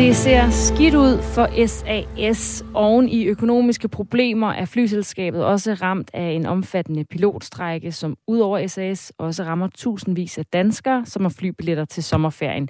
[0.00, 2.64] Det ser skidt ud for SAS.
[2.74, 9.12] Oven i økonomiske problemer er flyselskabet også ramt af en omfattende pilotstrække, som udover SAS
[9.18, 12.68] også rammer tusindvis af danskere, som har flybilletter til sommerferien.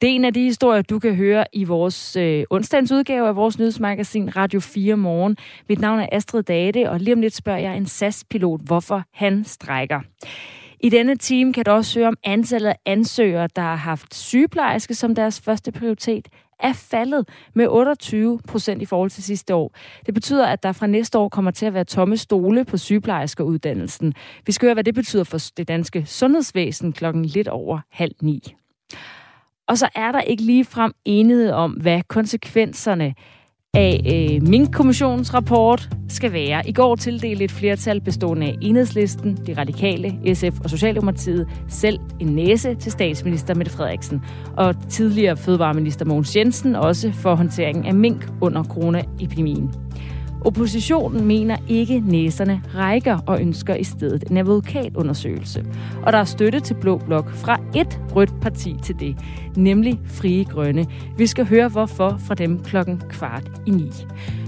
[0.00, 3.36] Det er en af de historier, du kan høre i vores øh, onsdagens udgave af
[3.36, 5.36] vores nyhedsmagasin Radio 4 Morgen.
[5.68, 9.44] Mit navn er Astrid Date, og lige om lidt spørger jeg en SAS-pilot, hvorfor han
[9.44, 10.00] strækker.
[10.80, 14.94] I denne time kan du også høre om antallet af ansøgere, der har haft sygeplejerske
[14.94, 16.28] som deres første prioritet,
[16.60, 19.74] er faldet med 28 procent i forhold til sidste år.
[20.06, 24.14] Det betyder, at der fra næste år kommer til at være tomme stole på sygeplejerskeuddannelsen.
[24.46, 28.54] Vi skal høre, hvad det betyder for det danske sundhedsvæsen klokken lidt over halv ni.
[29.68, 33.14] Og så er der ikke lige frem enighed om, hvad konsekvenserne
[33.74, 36.68] af øh, Mink-kommissionens rapport skal være.
[36.68, 42.26] I går tildelte et flertal bestående af Enhedslisten, De Radikale, SF og Socialdemokratiet selv en
[42.26, 44.22] næse til statsminister Mette Frederiksen.
[44.56, 49.70] Og tidligere fødevareminister Mogens Jensen også for håndteringen af mink under coronaepidemien.
[50.44, 55.64] Oppositionen mener ikke, næserne rækker og ønsker i stedet en advokatundersøgelse.
[56.02, 59.16] Og der er støtte til Blå Blok fra et rødt parti til det,
[59.56, 60.86] nemlig Frie Grønne.
[61.16, 63.92] Vi skal høre hvorfor fra dem klokken kvart i ni.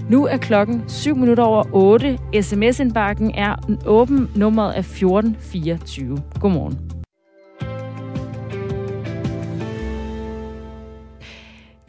[0.09, 2.19] Nu er klokken 7 minutter over 8.
[2.41, 4.29] SMS-indbakken er åben.
[4.35, 6.17] Nummeret er 1424.
[6.39, 7.00] Godmorgen.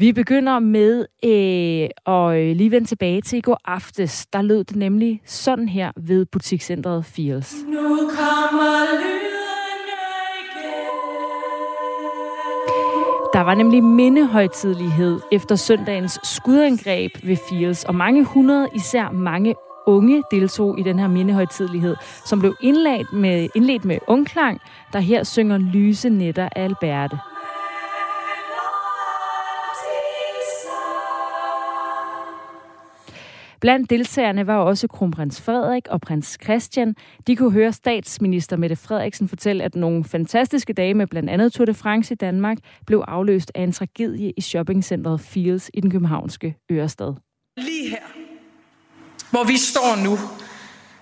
[0.02, 4.26] Vi begynder med øh, at lige vende tilbage til i går aftes.
[4.26, 7.54] Der lød det nemlig sådan her ved butikscentret Fields.
[7.68, 8.82] Nu kommer
[13.32, 19.54] Der var nemlig mindehøjtidlighed efter søndagens skudangreb ved Fields, og mange hundrede, især mange
[19.86, 24.60] unge, deltog i den her mindehøjtidlighed, som blev indledt med, indledt med ungklang,
[24.92, 27.18] der her synger Lyse Netter af Alberte.
[33.62, 36.94] Blandt deltagerne var også kronprins Frederik og prins Christian.
[37.26, 41.66] De kunne høre statsminister Mette Frederiksen fortælle, at nogle fantastiske dage med blandt andet Tour
[41.66, 46.56] de France i Danmark blev afløst af en tragedie i shoppingcentret Fields i den københavnske
[46.72, 47.14] Ørestad.
[47.56, 48.02] Lige her,
[49.30, 50.18] hvor vi står nu,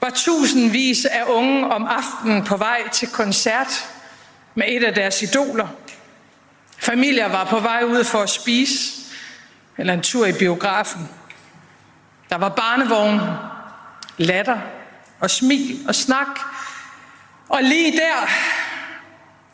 [0.00, 3.88] var tusindvis af unge om aftenen på vej til koncert
[4.54, 5.68] med et af deres idoler.
[6.78, 9.12] Familier var på vej ud for at spise,
[9.78, 11.08] eller en tur i biografen.
[12.30, 13.20] Der var barnevogn,
[14.16, 14.58] latter
[15.20, 16.40] og smil og snak.
[17.48, 18.28] Og lige der,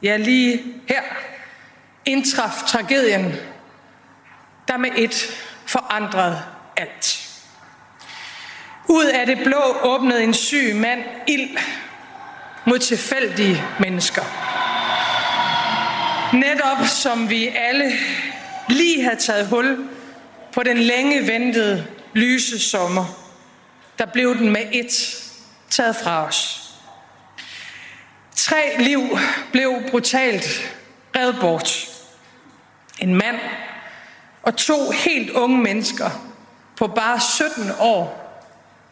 [0.03, 1.03] ja lige her,
[2.05, 3.33] indtraf tragedien,
[4.69, 6.43] der med et forandrede
[6.77, 7.31] alt.
[8.89, 11.59] Ud af det blå åbnede en syg mand ild
[12.65, 14.23] mod tilfældige mennesker.
[16.37, 17.93] Netop som vi alle
[18.69, 19.89] lige havde taget hul
[20.53, 23.05] på den længe ventede lyse sommer,
[23.99, 25.23] der blev den med et
[25.71, 26.71] taget fra os.
[28.35, 29.19] Tre liv
[29.53, 30.75] blev brutalt
[31.17, 31.89] revet bort.
[32.99, 33.37] En mand
[34.43, 36.11] og to helt unge mennesker
[36.77, 38.23] på bare 17 år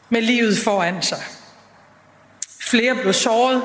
[0.08, 1.22] med livet foran sig.
[2.60, 3.62] Flere blev såret.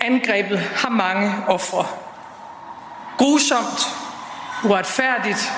[0.00, 1.86] Angrebet har mange ofre.
[3.18, 3.80] Grusomt,
[4.64, 5.52] uretfærdigt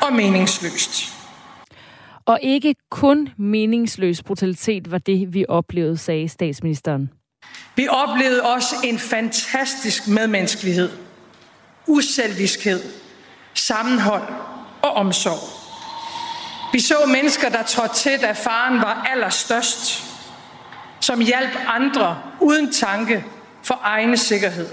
[0.00, 1.21] og meningsløst.
[2.26, 7.10] Og ikke kun meningsløs brutalitet var det, vi oplevede, sagde statsministeren.
[7.76, 10.90] Vi oplevede også en fantastisk medmenneskelighed,
[11.86, 12.80] uselviskhed,
[13.54, 14.22] sammenhold
[14.82, 15.62] og omsorg.
[16.72, 20.04] Vi så mennesker, der trådte til, da faren var allerstørst,
[21.00, 23.24] som hjalp andre uden tanke
[23.62, 24.68] for egen sikkerhed.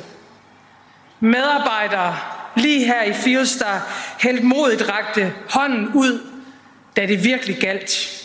[1.19, 2.15] Medarbejdere
[2.55, 3.79] lige her i Fields, der
[4.27, 6.28] helt modigt rakte hånden ud
[6.99, 8.23] da det virkelig galt.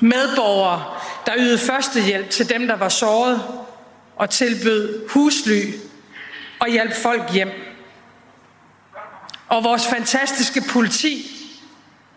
[0.00, 0.84] Medborgere,
[1.26, 3.42] der ydede førstehjælp til dem, der var såret,
[4.16, 5.62] og tilbød husly
[6.60, 7.50] og hjalp folk hjem.
[9.48, 11.26] Og vores fantastiske politi,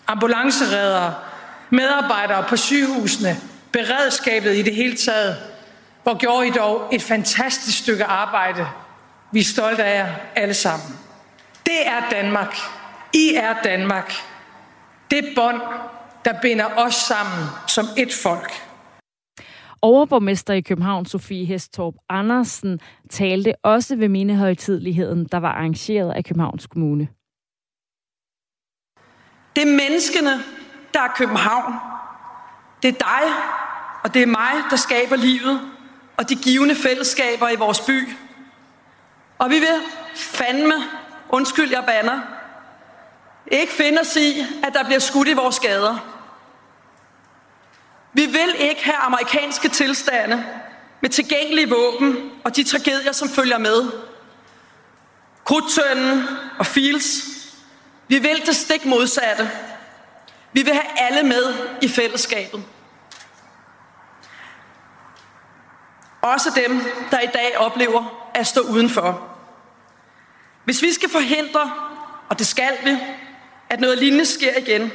[0.07, 1.15] ambulanceredere,
[1.69, 3.38] medarbejdere på sygehusene,
[3.71, 5.38] beredskabet i det hele taget,
[6.04, 8.68] hvor gjorde I dog et fantastisk stykke arbejde.
[9.31, 11.00] Vi er stolte af jer alle sammen.
[11.65, 12.57] Det er Danmark.
[13.13, 14.13] I er Danmark.
[15.12, 15.62] Det bånd,
[16.25, 18.51] der binder os sammen som et folk.
[19.81, 26.68] Overborgmester i København, Sofie Hestorp Andersen, talte også ved mindehøjtidligheden, der var arrangeret af Københavns
[26.68, 27.07] Kommune.
[29.56, 30.31] Det er menneskene,
[30.94, 31.74] der er København.
[32.81, 33.33] Det er dig,
[34.04, 35.62] og det er mig, der skaber livet
[36.18, 38.09] og de givende fællesskaber i vores by.
[39.38, 39.77] Og vi vil
[40.15, 40.74] fandme,
[41.30, 42.21] undskyld jeg banner,
[43.52, 45.98] ikke finde os i, at der bliver skudt i vores gader.
[48.14, 50.46] Vi vil ikke have amerikanske tilstande
[51.02, 53.92] med tilgængelige våben og de tragedier, som følger med.
[55.46, 56.28] Krudtønden
[56.60, 57.22] og Fields.
[58.08, 59.52] Vi vil det stik modsatte.
[60.54, 62.64] Vi vil have alle med i fællesskabet.
[66.22, 69.38] Også dem, der i dag oplever at stå udenfor.
[70.64, 71.72] Hvis vi skal forhindre,
[72.30, 72.98] og det skal vi,
[73.69, 74.92] at noget lignende sker igen,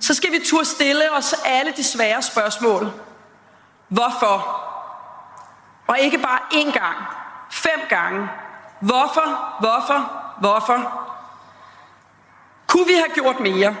[0.00, 2.92] så skal vi turde stille os alle de svære spørgsmål.
[3.88, 4.62] Hvorfor?
[5.86, 6.96] Og ikke bare én gang,
[7.50, 8.28] fem gange.
[8.80, 11.08] Hvorfor, hvorfor, hvorfor?
[12.66, 13.76] Kunne vi have gjort mere?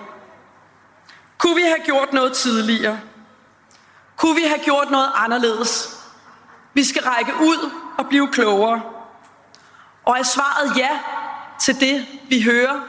[1.38, 3.00] Kunne vi have gjort noget tidligere?
[4.16, 5.98] Kunne vi have gjort noget anderledes?
[6.74, 8.82] Vi skal række ud og blive klogere.
[10.04, 10.98] Og er svaret ja
[11.60, 12.80] til det, vi hører,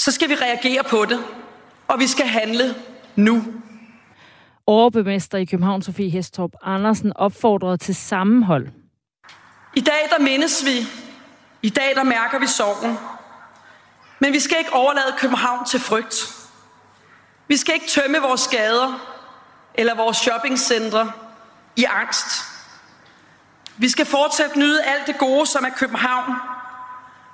[0.00, 1.24] så skal vi reagere på det,
[1.88, 2.74] og vi skal handle
[3.16, 3.44] nu.
[4.66, 8.68] Overbemester i København, Sofie Hestorp Andersen, opfordrede til sammenhold.
[9.74, 10.86] I dag der mindes vi.
[11.62, 12.98] I dag der mærker vi sorgen.
[14.18, 16.36] Men vi skal ikke overlade København til frygt.
[17.48, 19.16] Vi skal ikke tømme vores gader
[19.74, 21.12] eller vores shoppingcentre
[21.76, 22.44] i angst.
[23.76, 26.34] Vi skal fortsat nyde alt det gode, som er København.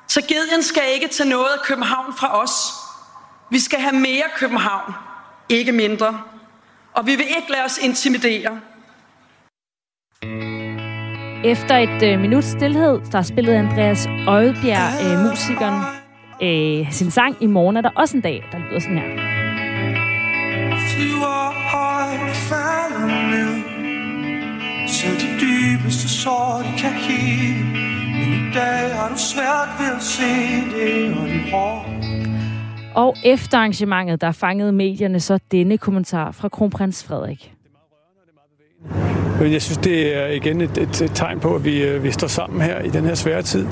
[0.08, 2.52] Tragedien skal ikke tage noget af København fra os.
[3.50, 4.92] Vi skal have mere København,
[5.48, 6.20] ikke mindre.
[6.94, 8.60] Og vi vil ikke lade os intimidere.
[11.44, 15.82] Efter et øh, minut stillhed, der spillede Andreas Øjebjerg, øh, musikeren,
[16.42, 19.08] øh, sin sang I morgen er der også en dag, der lyder sådan her.
[20.90, 23.62] Flyver højt, falder ned
[24.88, 27.66] Så de dybeste sår, de kan hele
[28.56, 30.32] dag har du svært ved at se
[30.74, 31.96] det, og det hårdt
[32.96, 37.52] og efter arrangementet, der fangede medierne så denne kommentar fra kronprins Frederik.
[39.40, 42.26] Jeg synes, det er igen et, et, et tegn på, at vi, øh, vi står
[42.26, 43.66] sammen her i den her svære tid.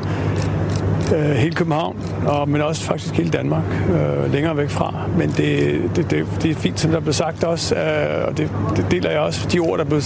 [1.12, 1.96] Uh, hele København,
[2.26, 5.08] og, men også faktisk hele Danmark uh, længere væk fra.
[5.18, 8.50] Men det, det, det, det er fint, som der blev sagt også, uh, og det,
[8.76, 10.00] det deler jeg også, de ord, der blev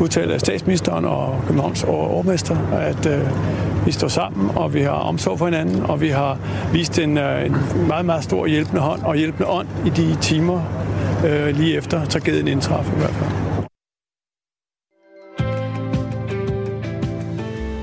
[0.00, 3.28] udtalt af statsministeren og Københavns overmester, at uh,
[3.88, 6.38] vi står sammen, og vi har omsorg for hinanden, og vi har
[6.72, 7.56] vist en, øh, en
[7.86, 10.62] meget, meget stor hjælpende hånd og hjælpende ånd i de timer
[11.26, 13.47] øh, lige efter tragedien indtraf i hvert fald.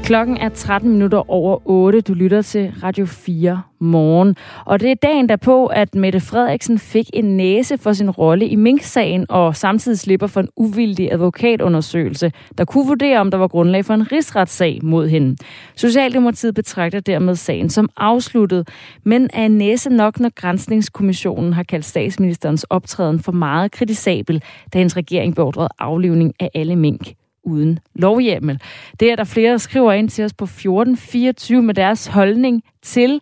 [0.06, 2.02] Klokken er 13 minutter over 8.
[2.02, 4.36] Du lytter til Radio 4 morgen.
[4.66, 8.56] Og det er dagen derpå, at Mette Frederiksen fik en næse for sin rolle i
[8.56, 13.86] Mink-sagen og samtidig slipper for en uvildig advokatundersøgelse, der kunne vurdere, om der var grundlag
[13.86, 15.36] for en rigsretssag mod hende.
[15.76, 18.70] Socialdemokratiet betragter dermed sagen som afsluttet,
[19.04, 24.44] men er en næse nok, når Grænsningskommissionen har kaldt statsministerens optræden for meget kritisabel,
[24.74, 27.14] da hendes regering beordrede aflivning af alle mink
[27.46, 28.60] uden lovhjemmel.
[29.00, 33.20] Det er der flere, der skriver ind til os på 1424 med deres holdning til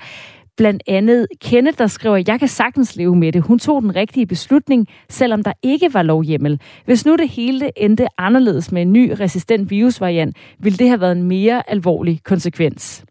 [0.57, 3.41] blandt andet Kenneth, der skriver, jeg kan sagtens leve med det.
[3.41, 6.61] Hun tog den rigtige beslutning, selvom der ikke var lovhjemmel.
[6.85, 11.11] Hvis nu det hele endte anderledes med en ny resistent virusvariant, ville det have været
[11.11, 13.05] en mere alvorlig konsekvens.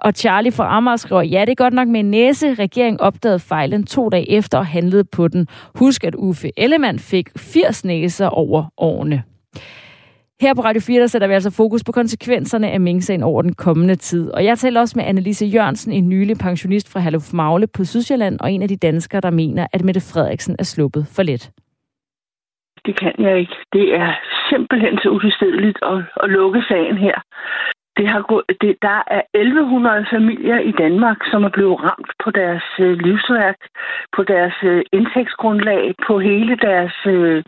[0.00, 2.54] Og Charlie fra Amager skriver, ja, det er godt nok med en næse.
[2.54, 5.46] Regeringen opdagede fejlen to dage efter og handlede på den.
[5.74, 9.22] Husk, at Uffe Ellemann fik 80 næser over årene.
[10.40, 13.54] Her på Radio 4, der sætter vi altså fokus på konsekvenserne af minksagen over den
[13.54, 14.30] kommende tid.
[14.30, 18.40] Og jeg taler også med Annelise Jørgensen, en nylig pensionist fra Herluf Magle på Sydsjælland,
[18.40, 21.50] og en af de danskere, der mener, at Mette Frederiksen er sluppet for let.
[22.86, 23.56] Det kan jeg ikke.
[23.72, 24.10] Det er
[24.50, 27.16] simpelthen så utilstedeligt at, at lukke sagen her.
[27.96, 32.30] Det har gået, det, der er 1100 familier i Danmark, som er blevet ramt på
[32.30, 33.58] deres øh, livsværk,
[34.16, 37.44] på deres øh, indtægtsgrundlag, på hele deres øh,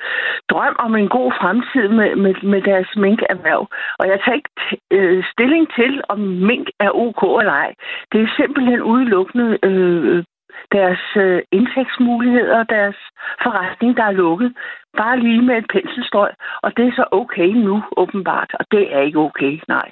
[0.50, 3.68] drøm om en god fremtid med, med, med deres minkerhverv.
[3.98, 4.50] Og jeg tager ikke
[4.90, 7.74] øh, stilling til, om mink er ok eller ej.
[8.12, 10.24] Det er simpelthen udelukkende øh,
[10.72, 12.96] deres øh, indtægtsmuligheder, deres
[13.42, 14.52] forretning, der er lukket,
[14.96, 16.30] bare lige med et penselstrøg.
[16.62, 18.50] Og det er så okay nu, åbenbart.
[18.60, 19.90] Og det er ikke okay, nej.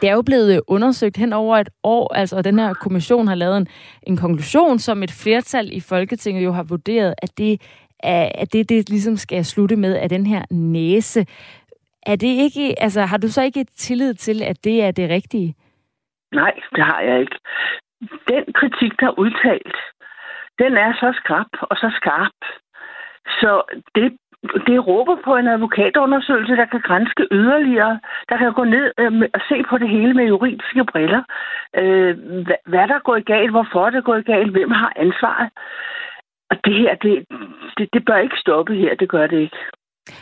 [0.00, 3.34] Det er jo blevet øh, undersøgt hen over et år, altså den her kommission har
[3.34, 3.68] lavet en,
[4.02, 7.62] en konklusion, som et flertal i Folketinget jo har vurderet, at det,
[8.02, 11.26] at det, det ligesom skal slutte med at den her næse.
[12.06, 15.54] Er det ikke, altså har du så ikke tillid til, at det er det rigtige?
[16.32, 17.38] Nej, det har jeg ikke.
[18.28, 19.76] Den kritik, der er udtalt,
[20.58, 22.40] den er så skrab og så skarp.
[23.26, 23.62] Så
[23.94, 24.16] det
[24.66, 29.40] det råber på en advokatundersøgelse, der kan grænske yderligere, der kan gå ned øh, og
[29.48, 31.22] se på det hele med juridiske briller.
[31.80, 32.12] Øh,
[32.46, 35.50] hvad, hvad der er gået galt, hvorfor det er gået galt, hvem har ansvaret.
[36.50, 37.24] Og det her, det,
[37.78, 39.56] det, det bør ikke stoppe her, det gør det ikke.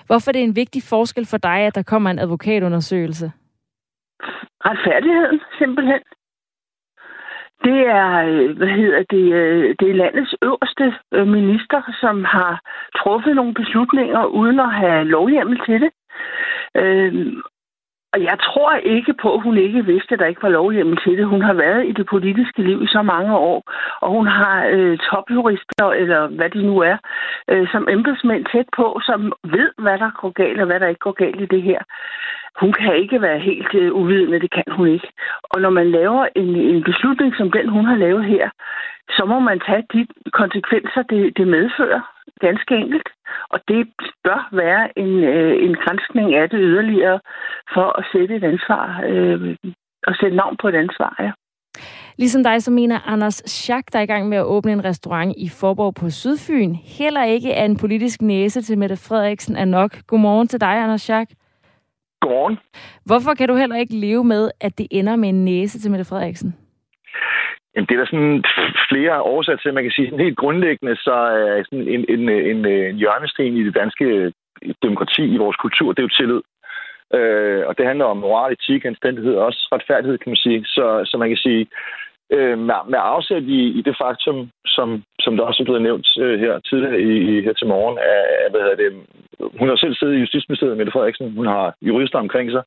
[0.07, 3.33] Hvorfor er det en vigtig forskel for dig, at der kommer en advokatundersøgelse?
[4.69, 6.01] Retfærdigheden, simpelthen.
[7.65, 12.61] Det er, øh, hvad hedder det, øh, det er landets øverste øh, minister, som har
[12.97, 15.91] truffet nogle beslutninger uden at have lovhjemmel til det.
[16.77, 17.43] Øhm,
[18.15, 21.19] og jeg tror ikke på, at hun ikke vidste, at der ikke var lovhjemmel til
[21.19, 21.27] det.
[21.27, 23.63] Hun har været i det politiske liv i så mange år,
[24.01, 26.97] og hun har øh, topjurister, eller hvad de nu er,
[27.51, 31.07] øh, som embedsmænd tæt på, som ved, hvad der går galt, og hvad der ikke
[31.09, 31.81] går galt i det her.
[32.61, 35.09] Hun kan ikke være helt øh, uvidende, det kan hun ikke.
[35.51, 38.51] Og når man laver en, en beslutning som den, hun har lavet her,
[39.17, 42.01] så må man tage de konsekvenser, det, det medfører,
[42.41, 43.09] ganske enkelt.
[43.49, 43.89] Og det
[44.25, 47.21] bør være en, øh, en grænskning af det yderligere
[47.75, 49.57] for at sætte et ansvar, øh,
[50.09, 51.33] at sætte navn på et ansvar, ja.
[52.19, 55.35] Ligesom dig, så mener Anders Schack, der er i gang med at åbne en restaurant
[55.39, 59.91] i Forborg på Sydfyn, heller ikke er en politisk næse til Mette Frederiksen er nok.
[60.07, 61.31] Godmorgen til dig, Anders Schack.
[62.25, 62.59] Godmorgen.
[63.09, 66.05] Hvorfor kan du heller ikke leve med, at det ender med en næse til Mette
[66.05, 66.51] Frederiksen?
[67.75, 68.45] Jamen, det er der sådan
[68.91, 69.75] flere årsager til.
[69.75, 71.17] Man kan sige, sådan helt grundlæggende, så
[71.57, 74.33] er sådan en, en, en, en hjørnesten i det danske
[74.83, 76.43] demokrati, i vores kultur, det er jo tillid.
[77.19, 80.65] Øh, og det handler om moral, etik, anstændighed og også retfærdighed, kan man sige.
[80.65, 81.67] Så, så man kan sige,
[82.37, 86.07] øh, med, med afsæt i, i det faktum, som, som der også er blevet nævnt
[86.19, 88.91] øh, her tidligere i, i, her til morgen, at, hvad hedder det,
[89.59, 92.63] hun har selv siddet i Justitsministeriet, Mette Frederiksen, hun har jurister omkring sig,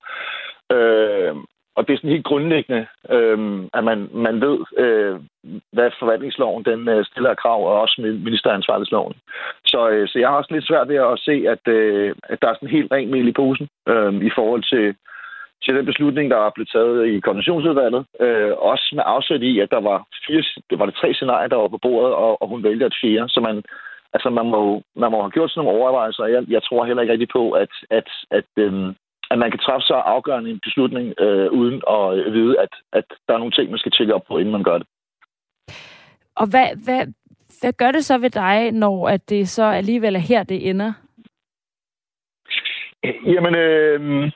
[0.76, 1.36] øh,
[1.78, 3.38] og det er sådan helt grundlæggende, øh,
[3.74, 5.16] at man, man ved, øh,
[5.74, 9.16] hvad forvaltningsloven den øh, stiller af krav, og også ministeransvarlighedsloven.
[9.66, 12.48] Så, øh, så jeg har også lidt svært ved at se, at, øh, at der
[12.48, 14.96] er sådan helt rent mel i posen øh, i forhold til,
[15.64, 18.06] til den beslutning, der er blevet taget i koordinationsudvalget.
[18.20, 21.56] Øh, også med afsæt i, at der var, fire, det var det tre scenarier, der
[21.56, 23.30] var på bordet, og, og hun vælger et fjerde.
[23.30, 23.64] Så man,
[24.14, 26.26] altså man, må, man må have gjort sådan nogle overvejelser.
[26.26, 28.94] Jeg, jeg tror heller ikke rigtig på, at, at, at, øh,
[29.32, 33.34] at man kan træffe så afgørende en beslutning, øh, uden at vide, at, at der
[33.34, 34.88] er nogle ting, man skal tjekke op på, inden man gør det.
[36.36, 37.02] Og hvad, hvad,
[37.62, 40.94] hvad gør det så ved dig, når at det så alligevel er her, det ender?
[43.26, 44.32] Jamen, øh,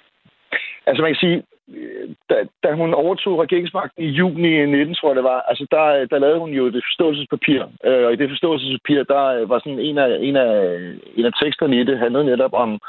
[0.88, 1.44] Altså man kan sige,
[1.78, 5.86] øh, da, da hun overtog regeringsmagten i juni 19, tror jeg det var, altså der,
[5.86, 7.62] øh, der lavede hun jo det forståelsespapir.
[7.86, 10.78] Øh, og i det forståelsespapir, der øh, var sådan en af, en af,
[11.16, 12.80] en af teksterne i det, handlede netop om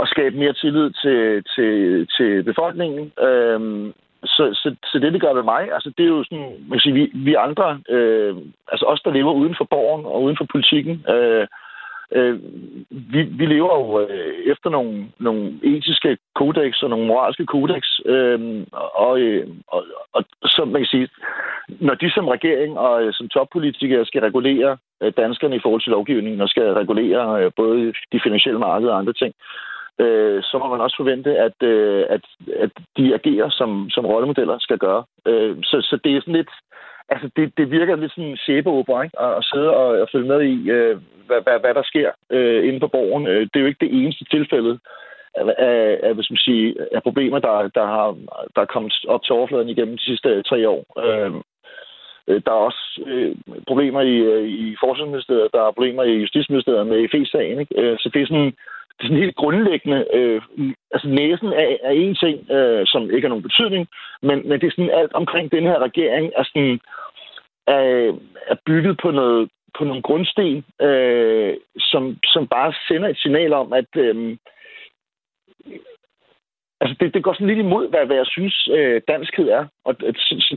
[0.00, 1.70] at skabe mere tillid til, til,
[2.16, 3.12] til befolkningen.
[3.26, 3.60] Øh,
[4.24, 6.80] så, så, så det, det gør ved mig, altså det er jo sådan, man kan
[6.80, 8.36] sige, vi, vi andre, øh,
[8.72, 11.46] altså os, der lever uden for borgen og uden for politikken, øh,
[12.12, 12.40] øh,
[12.90, 18.66] vi, vi lever jo øh, efter nogle, nogle etiske kodex og nogle moralske kodex, øh,
[18.94, 21.08] og, øh, og, og så man kan sige,
[21.68, 25.90] når de som regering og øh, som toppolitikere skal regulere øh, danskerne i forhold til
[25.90, 29.34] lovgivningen, og skal regulere øh, både de finansielle markeder og andre ting,
[30.00, 32.24] øh, så må man også forvente, at, øh, at,
[32.64, 35.04] at de agerer, som, som rollemodeller skal gøre.
[35.26, 36.50] Øh, så, så det er sådan lidt
[37.08, 39.20] altså det, det virker lidt sådan en sæbeopera, ikke?
[39.20, 40.96] At, at sidde og, at følge med i, øh,
[41.26, 43.26] hvad, hvad, hvad der sker øh, inde på borgen.
[43.26, 44.78] Øh, det er jo ikke det eneste tilfælde
[45.34, 48.16] af, af, hvis man siger, af problemer, der, der, har,
[48.56, 50.84] der er kommet op til overfladen igennem de sidste øh, tre år.
[51.04, 51.32] Øh,
[52.28, 53.36] øh, der er også øh,
[53.66, 57.60] problemer i, øh, i Forsvarsministeriet, der er problemer i Justitsministeriet med FE-sagen.
[57.60, 57.80] Ikke?
[57.80, 58.54] Øh, så det er sådan,
[58.96, 60.06] det er sådan helt grundlæggende.
[60.12, 60.42] Øh,
[60.90, 63.88] altså næsen er, er en ting, øh, som ikke har nogen betydning,
[64.22, 66.80] men, men det er sådan alt omkring den her regering er sådan
[67.66, 68.12] er,
[68.46, 73.72] er bygget på noget på nogle grundsten, øh, som, som bare sender et signal om,
[73.72, 74.36] at øh,
[76.80, 79.66] altså det, det går sådan lidt imod, hvad, hvad jeg synes, øh, danskhed er.
[79.84, 80.00] Og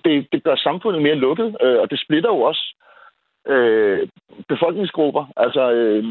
[0.05, 2.75] det, det gør samfundet mere lukket, øh, og det splitter jo også
[3.48, 4.08] øh,
[4.48, 5.25] befolkningsgrupper.
[5.38, 6.03] Altså, øh,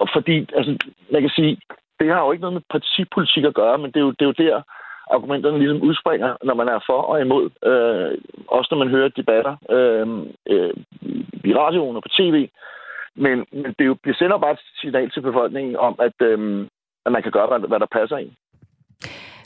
[0.00, 0.72] og fordi, altså,
[1.12, 1.52] man kan sige,
[2.00, 4.32] det har jo ikke noget med partipolitik at gøre, men det er jo, det er
[4.32, 4.62] jo der,
[5.10, 7.44] argumenterne ligesom udspringer, når man er for og imod.
[7.70, 10.06] Øh, også når man hører debatter øh,
[10.54, 10.74] øh,
[11.44, 12.48] i radioen og på tv.
[13.14, 16.66] Men, men det, er jo, det sender bare et signal til befolkningen om, at, øh,
[17.06, 18.32] at man kan gøre, hvad, hvad der passer ind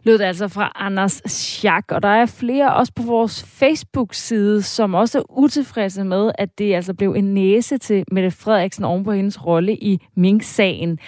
[0.05, 1.93] lød det altså fra Anders Schack.
[1.93, 6.75] Og der er flere også på vores Facebook-side, som også er utilfredse med, at det
[6.75, 10.99] altså blev en næse til Mette Frederiksen oven på hendes rolle i Mink-sagen.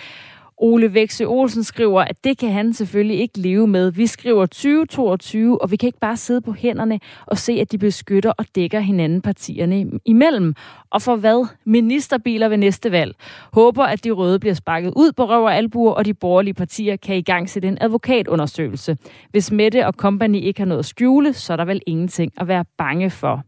[0.58, 3.90] Ole Vækse Olsen skriver, at det kan han selvfølgelig ikke leve med.
[3.90, 7.78] Vi skriver 2022, og vi kan ikke bare sidde på hænderne og se, at de
[7.78, 10.54] beskytter og dækker hinanden partierne imellem.
[10.90, 11.46] Og for hvad?
[11.64, 13.14] Ministerbiler ved næste valg.
[13.52, 16.96] Håber, at de røde bliver sparket ud på røver og albuer, og de borgerlige partier
[16.96, 18.96] kan i gang sætte en advokatundersøgelse.
[19.30, 22.48] Hvis Mette og company ikke har noget at skjule, så er der vel ingenting at
[22.48, 23.42] være bange for.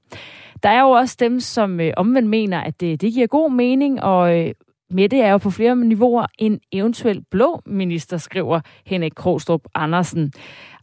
[0.62, 4.02] Der er jo også dem, som øh, omvendt mener, at det, det giver god mening,
[4.02, 4.54] og øh,
[4.90, 10.32] Mette er jo på flere niveauer en eventuel blå minister, skriver Henrik Krogstrup Andersen.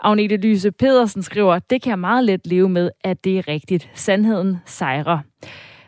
[0.03, 3.89] Agnete Lyse Pedersen skriver, det kan jeg meget let leve med, at det er rigtigt.
[3.93, 5.19] Sandheden sejrer.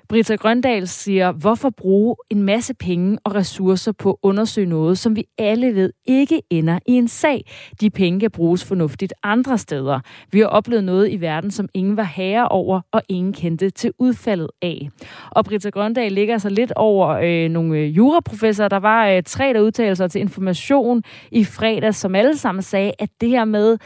[0.10, 5.16] Britta Grøndal siger, hvorfor bruge en masse penge og ressourcer på at undersøge noget, som
[5.16, 7.46] vi alle ved ikke ender i en sag.
[7.82, 10.00] De penge kan bruges fornuftigt andre steder.
[10.32, 13.92] Vi har oplevet noget i verden, som ingen var herre over, og ingen kendte til
[14.00, 14.90] udfaldet af.
[15.32, 18.70] Og Britta Grøndal ligger sig lidt over øh, nogle øh, juraprofessorer.
[18.70, 22.92] Der var øh, tre, der udtalte sig til information i fredag, som alle sammen sagde,
[23.00, 23.78] at det her med,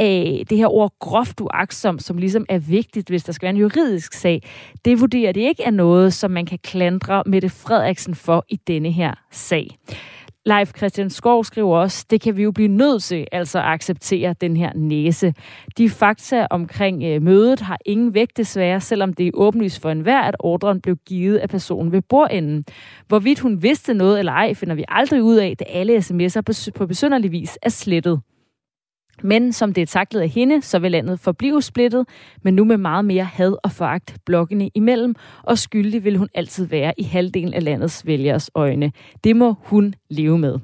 [0.00, 3.60] øh, det her ord groft uagtsom, som ligesom er vigtigt, hvis der skal være en
[3.60, 4.42] juridisk sag,
[4.84, 8.90] det vurderer det ikke er noget, som man kan klandre Mette Frederiksen for i denne
[8.90, 9.68] her sag.
[10.46, 14.34] Leif Christian Skov skriver også, det kan vi jo blive nødt til, altså at acceptere
[14.40, 15.34] den her næse.
[15.78, 20.20] De fakta omkring øh, mødet har ingen vægt desværre, selvom det er åbenlyst for enhver,
[20.20, 22.64] at ordren blev givet af personen ved bordenden.
[23.08, 26.52] Hvorvidt hun vidste noget eller ej, finder vi aldrig ud af, da alle sms'er på,
[26.74, 28.20] på besynderlig vis er slettet.
[29.22, 32.06] Men som det er taklet af hende, så vil landet forblive splittet,
[32.42, 36.66] men nu med meget mere had og foragt blokkene imellem, og skyldig vil hun altid
[36.66, 38.92] være i halvdelen af landets vælgers øjne.
[39.24, 40.58] Det må hun leve med.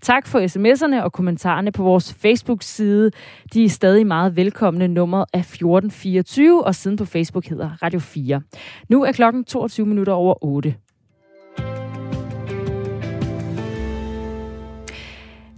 [0.00, 3.10] Tak for sms'erne og kommentarerne på vores Facebook-side.
[3.54, 4.88] De er stadig meget velkomne.
[4.88, 8.42] Nummeret er 1424, og siden på Facebook hedder Radio 4.
[8.88, 10.74] Nu er klokken 22 minutter over 8.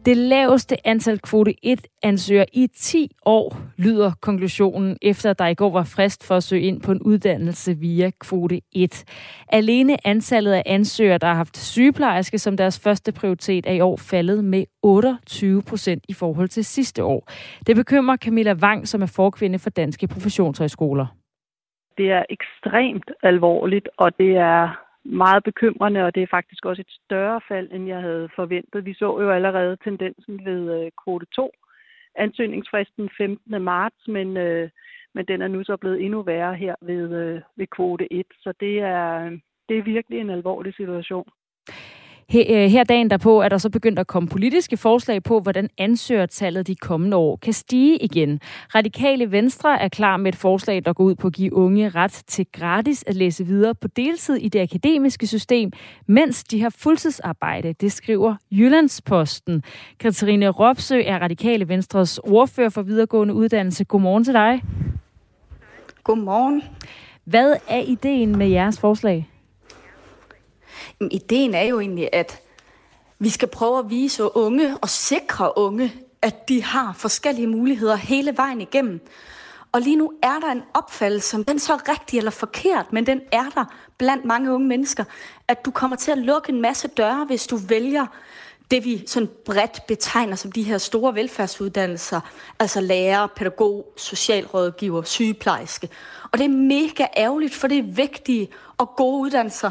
[0.06, 5.70] Det laveste antal kvote 1 ansøger i 10 år, lyder konklusionen, efter der i går
[5.70, 9.04] var frist for at søge ind på en uddannelse via kvote 1.
[9.48, 13.96] Alene antallet af ansøgere, der har haft sygeplejerske som deres første prioritet, er i år
[13.96, 17.28] faldet med 28 procent i forhold til sidste år.
[17.66, 21.06] Det bekymrer Camilla Wang, som er forkvinde for Danske Professionshøjskoler.
[21.96, 26.98] Det er ekstremt alvorligt, og det er meget bekymrende, og det er faktisk også et
[27.04, 28.84] større fald, end jeg havde forventet.
[28.84, 31.52] Vi så jo allerede tendensen ved øh, kvote 2,
[32.14, 33.62] ansøgningsfristen 15.
[33.62, 34.70] marts, men, øh,
[35.14, 38.52] men den er nu så blevet endnu værre her ved, øh, ved kvote 1, så
[38.60, 39.30] det er,
[39.68, 41.28] det er virkelig en alvorlig situation.
[42.34, 46.66] Øh, her dagen derpå er der så begyndt at komme politiske forslag på, hvordan ansøgertallet
[46.66, 48.40] de kommende år kan stige igen.
[48.74, 52.22] Radikale Venstre er klar med et forslag, der går ud på at give unge ret
[52.26, 55.72] til gratis at læse videre på deltid i det akademiske system,
[56.06, 57.72] mens de har fuldtidsarbejde.
[57.72, 59.62] Det skriver Jyllandsposten.
[60.00, 63.84] Katarine Ropsø er Radikale Venstres ordfører for videregående uddannelse.
[63.84, 64.62] Godmorgen til dig.
[66.04, 66.62] Godmorgen.
[67.24, 69.31] Hvad er ideen med jeres forslag?
[71.10, 72.40] Ideen er jo egentlig, at
[73.18, 78.36] vi skal prøve at vise unge og sikre unge, at de har forskellige muligheder hele
[78.36, 79.00] vejen igennem.
[79.72, 83.06] Og lige nu er der en opfattelse, som den så er rigtig eller forkert, men
[83.06, 83.64] den er der
[83.98, 85.04] blandt mange unge mennesker,
[85.48, 88.06] at du kommer til at lukke en masse døre, hvis du vælger
[88.70, 92.20] det, vi sådan bredt betegner som de her store velfærdsuddannelser,
[92.58, 95.88] altså lærer, pædagog, socialrådgiver, sygeplejerske.
[96.32, 99.70] Og det er mega ærgerligt, for det er vigtige og gode uddannelser,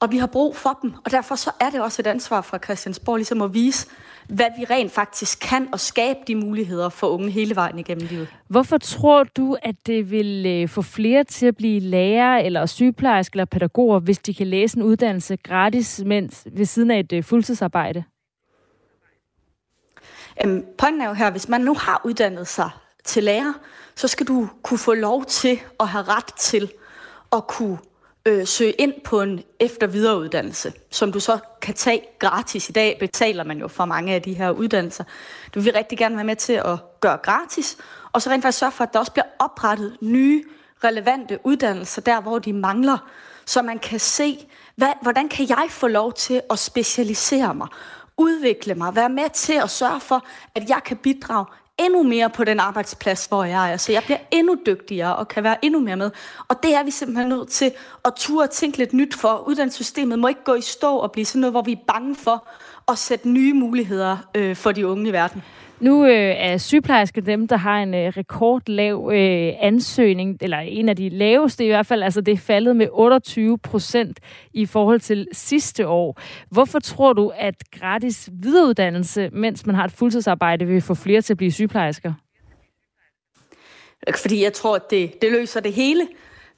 [0.00, 2.58] og vi har brug for dem, og derfor så er det også et ansvar fra
[2.58, 3.86] Christiansborg ligesom at vise,
[4.28, 8.28] hvad vi rent faktisk kan, og skabe de muligheder for unge hele vejen igennem livet.
[8.48, 13.34] Hvorfor tror du, at det vil øh, få flere til at blive lærer, eller sygeplejerske,
[13.34, 17.24] eller pædagoger, hvis de kan læse en uddannelse gratis, mens ved siden af et øh,
[17.24, 18.04] fuldtidsarbejde?
[20.44, 22.70] Øhm, pointen er jo her, hvis man nu har uddannet sig
[23.04, 23.52] til lærer,
[23.94, 26.70] så skal du kunne få lov til at have ret til
[27.32, 27.78] at kunne
[28.26, 32.68] øh, søge ind på en efter videreuddannelse, som du så kan tage gratis.
[32.68, 35.04] I dag betaler man jo for mange af de her uddannelser.
[35.44, 37.76] Det vil vi rigtig gerne være med til at gøre gratis,
[38.12, 40.44] og så rent faktisk sørge for, at der også bliver oprettet nye,
[40.84, 42.98] relevante uddannelser der, hvor de mangler,
[43.46, 47.68] så man kan se, hvad, hvordan kan jeg få lov til at specialisere mig,
[48.16, 51.46] udvikle mig, være med til at sørge for, at jeg kan bidrage
[51.80, 53.76] endnu mere på den arbejdsplads, hvor jeg er.
[53.76, 56.10] Så jeg bliver endnu dygtigere og kan være endnu mere med.
[56.48, 57.72] Og det er vi simpelthen nødt til
[58.04, 59.44] at ture og tænke lidt nyt for.
[59.48, 62.46] Uddannelsessystemet må ikke gå i stå og blive sådan noget, hvor vi er bange for
[62.88, 65.42] at sætte nye muligheder øh, for de unge i verden.
[65.80, 70.96] Nu øh, er sygeplejersker dem, der har en øh, rekordlav øh, ansøgning, eller en af
[70.96, 72.02] de laveste i hvert fald.
[72.02, 74.20] Altså det er faldet med 28 procent
[74.52, 76.20] i forhold til sidste år.
[76.50, 81.32] Hvorfor tror du, at gratis videreuddannelse, mens man har et fuldtidsarbejde, vil få flere til
[81.32, 82.12] at blive sygeplejersker?
[84.16, 86.08] Fordi jeg tror, at det, det løser det hele.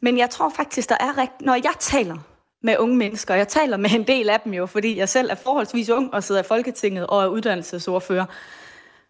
[0.00, 1.40] Men jeg tror faktisk, der er rigt...
[1.40, 2.16] Når jeg taler
[2.62, 5.30] med unge mennesker, og jeg taler med en del af dem jo, fordi jeg selv
[5.30, 8.26] er forholdsvis ung og sidder i Folketinget og er uddannelsesordfører,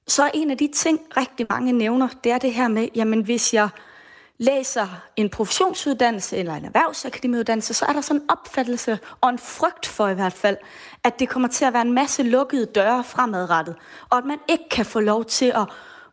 [0.06, 3.24] så er en af de ting, rigtig mange nævner, det er det her med, jamen
[3.24, 3.68] hvis jeg
[4.38, 4.86] læser
[5.16, 10.08] en professionsuddannelse eller en erhvervsakademiuddannelse, så er der sådan en opfattelse og en frygt for
[10.08, 10.56] i hvert fald,
[11.04, 13.76] at det kommer til at være en masse lukkede døre fremadrettet,
[14.10, 15.68] og at man ikke kan få lov til at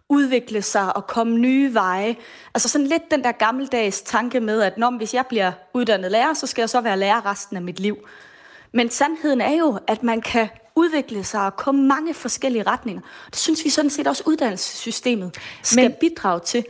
[0.10, 2.16] udvikle sig og komme nye veje.
[2.54, 6.34] Altså sådan lidt den der gammeldags tanke med, at når, hvis jeg bliver uddannet lærer,
[6.34, 7.98] så skal jeg så være lærer resten af mit liv.
[8.72, 13.02] Men sandheden er jo, at man kan udvikle sig og komme mange forskellige retninger.
[13.26, 16.66] Det synes vi sådan set også, uddannelsessystemet skal men, bidrage til.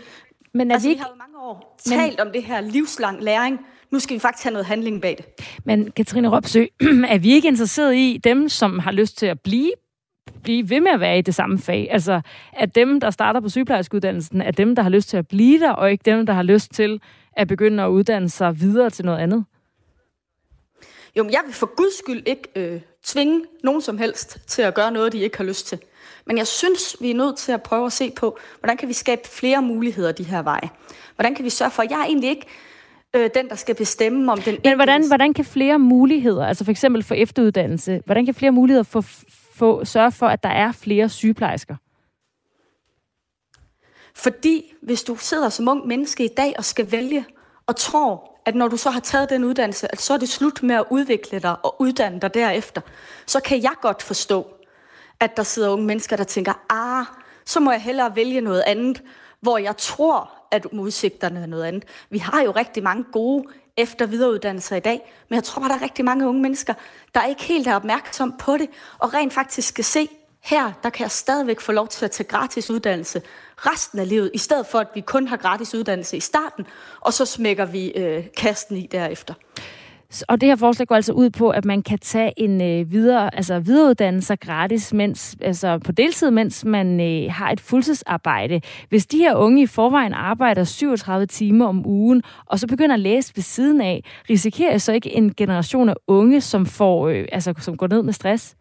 [0.53, 0.99] Men er altså, vi, ikke...
[0.99, 3.59] vi har jo mange år men, talt om det her livslang læring.
[3.91, 5.45] Nu skal vi faktisk have noget handling bag det.
[5.65, 6.65] Men Katrine Ropsø,
[7.13, 9.71] er vi ikke interesseret i dem, som har lyst til at blive
[10.43, 11.87] blive ved med at være i det samme fag.
[11.91, 12.21] Altså,
[12.53, 15.71] at dem, der starter på sygeplejerskeuddannelsen, er dem, der har lyst til at blive der,
[15.71, 17.01] og ikke dem, der har lyst til
[17.33, 19.45] at begynde at uddanne sig videre til noget andet.
[21.17, 24.73] Jo, men jeg vil for guds skyld ikke øh, tvinge nogen som helst til at
[24.73, 25.79] gøre noget, de ikke har lyst til.
[26.25, 28.93] Men jeg synes, vi er nødt til at prøve at se på, hvordan kan vi
[28.93, 30.69] skabe flere muligheder de her veje.
[31.15, 32.45] Hvordan kan vi sørge for, at jeg er egentlig ikke
[33.15, 36.71] øh, den, der skal bestemme om den Men hvordan, hvordan kan flere muligheder, altså for
[36.71, 39.01] eksempel for efteruddannelse, hvordan kan flere muligheder få,
[39.53, 41.75] få, sørge for, at der er flere sygeplejersker?
[44.15, 47.25] Fordi hvis du sidder som ung menneske i dag og skal vælge,
[47.67, 50.63] og tror, at når du så har taget den uddannelse, at så er det slut
[50.63, 52.81] med at udvikle dig og uddanne dig derefter,
[53.25, 54.47] så kan jeg godt forstå,
[55.19, 57.05] at der sidder unge mennesker, der tænker, ah,
[57.45, 59.01] så må jeg hellere vælge noget andet,
[59.41, 61.83] hvor jeg tror, at udsigterne er noget andet.
[62.09, 63.43] Vi har jo rigtig mange gode
[63.77, 66.73] efter videreuddannelser i dag, men jeg tror, at der er rigtig mange unge mennesker,
[67.15, 70.09] der ikke helt er opmærksom på det, og rent faktisk skal se,
[70.49, 73.21] her, der kan jeg stadigvæk få lov til at tage gratis uddannelse
[73.57, 76.65] resten af livet, i stedet for, at vi kun har gratis uddannelse i starten,
[76.99, 79.33] og så smækker vi øh, kasten i derefter.
[80.27, 83.35] Og det her forslag går altså ud på, at man kan tage en øh, videre,
[83.35, 88.62] altså videreuddannelse gratis, mens, altså på deltid, mens man øh, har et fuldtidsarbejde.
[88.89, 92.99] Hvis de her unge i forvejen arbejder 37 timer om ugen, og så begynder at
[92.99, 97.27] læse ved siden af, risikerer jeg så ikke en generation af unge, som, får, øh,
[97.31, 98.55] altså, som går ned med stress?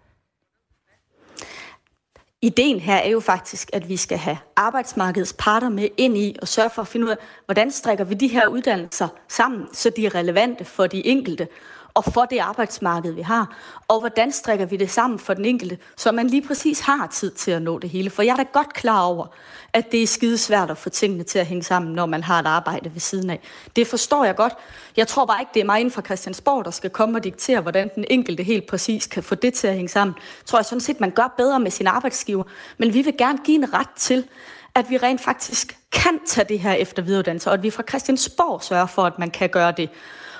[2.42, 6.48] Ideen her er jo faktisk, at vi skal have arbejdsmarkedets parter med ind i og
[6.48, 10.06] sørge for at finde ud af, hvordan strikker vi de her uddannelser sammen, så de
[10.06, 11.48] er relevante for de enkelte
[11.94, 13.56] og for det arbejdsmarked, vi har.
[13.88, 17.30] Og hvordan strikker vi det sammen for den enkelte, så man lige præcis har tid
[17.30, 18.10] til at nå det hele.
[18.10, 19.26] For jeg er da godt klar over,
[19.72, 22.46] at det er skidesvært at få tingene til at hænge sammen, når man har et
[22.46, 23.40] arbejde ved siden af.
[23.76, 24.52] Det forstår jeg godt.
[24.96, 27.60] Jeg tror bare ikke, det er mig inden for Christiansborg, der skal komme og diktere,
[27.60, 30.14] hvordan den enkelte helt præcis kan få det til at hænge sammen.
[30.18, 32.44] Jeg tror jeg sådan set, man gør bedre med sin arbejdsgiver.
[32.78, 34.28] Men vi vil gerne give en ret til,
[34.74, 38.62] at vi rent faktisk kan tage det her efter videreuddannelse, og at vi fra Christiansborg
[38.62, 39.90] sørger for, at man kan gøre det.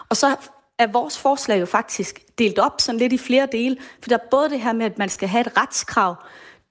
[0.09, 0.37] Og så
[0.79, 4.29] er vores forslag jo faktisk delt op sådan lidt i flere dele, for der er
[4.31, 6.17] både det her med, at man skal have et retskrav,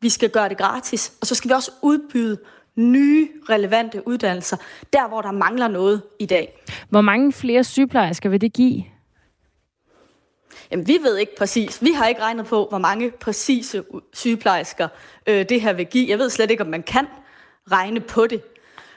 [0.02, 2.38] vi skal gøre det gratis, og så skal vi også udbyde
[2.76, 4.58] nye, relevante uddannelser,
[4.94, 6.64] der hvor der mangler noget i dag.
[6.90, 8.84] Hvor mange flere sygeplejersker vil det give?
[10.72, 11.84] Jamen, vi ved ikke præcis.
[11.84, 14.88] Vi har ikke regnet på, hvor mange præcise sygeplejersker
[15.28, 16.10] øh, det her vil give.
[16.10, 17.08] Jeg ved slet ikke, om man kan
[17.72, 18.42] regne på det.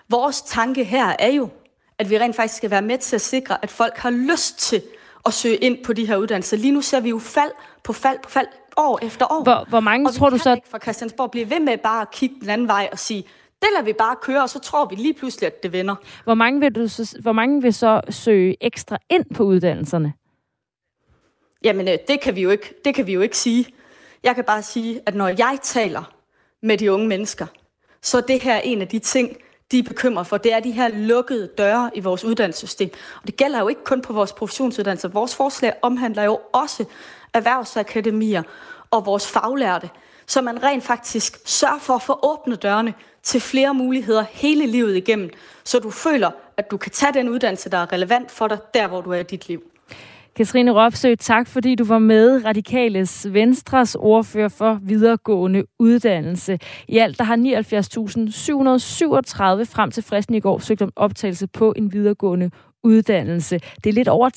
[0.09, 1.49] Vores tanke her er jo,
[1.99, 4.83] at vi rent faktisk skal være med til at sikre, at folk har lyst til
[5.27, 6.57] at søge ind på de her uddannelser.
[6.57, 7.51] Lige nu ser vi jo fald
[7.83, 9.43] på fald på fald år efter år.
[9.43, 10.55] Hvor, hvor mange og tror du så...
[10.55, 13.25] ikke fra Christiansborg blive ved med bare at kigge den anden vej og sige,
[13.63, 15.95] det lader vi bare køre, og så tror vi lige pludselig, at det vender.
[16.25, 20.13] Hvor mange vil, du så, hvor mange vil så søge ekstra ind på uddannelserne?
[21.65, 23.67] Jamen, øh, det kan, vi jo ikke, det kan vi jo ikke sige.
[24.23, 26.13] Jeg kan bare sige, at når jeg taler
[26.63, 27.47] med de unge mennesker,
[28.03, 29.37] så er det her en af de ting,
[29.73, 32.91] de er bekymret for, det er de her lukkede døre i vores uddannelsessystem.
[33.21, 35.09] Og det gælder jo ikke kun på vores professionsuddannelser.
[35.09, 36.85] Vores forslag omhandler jo også
[37.35, 38.43] erhvervsakademier
[38.91, 39.91] og vores faglærte,
[40.27, 44.97] så man rent faktisk sørger for at få åbnet dørene til flere muligheder hele livet
[44.97, 45.31] igennem,
[45.65, 48.89] så du føler, at du kan tage den uddannelse, der er relevant for dig, der
[48.89, 49.63] hvor du er i dit liv.
[50.37, 52.45] Katrine Ropsø, tak fordi du var med.
[52.45, 56.59] Radikales Venstres ordfører for videregående uddannelse.
[56.89, 57.41] I alt der har 79.737
[59.65, 62.51] frem til fristen i går søgt om optagelse på en videregående
[62.85, 63.61] uddannelse.
[63.85, 64.31] Det er lidt over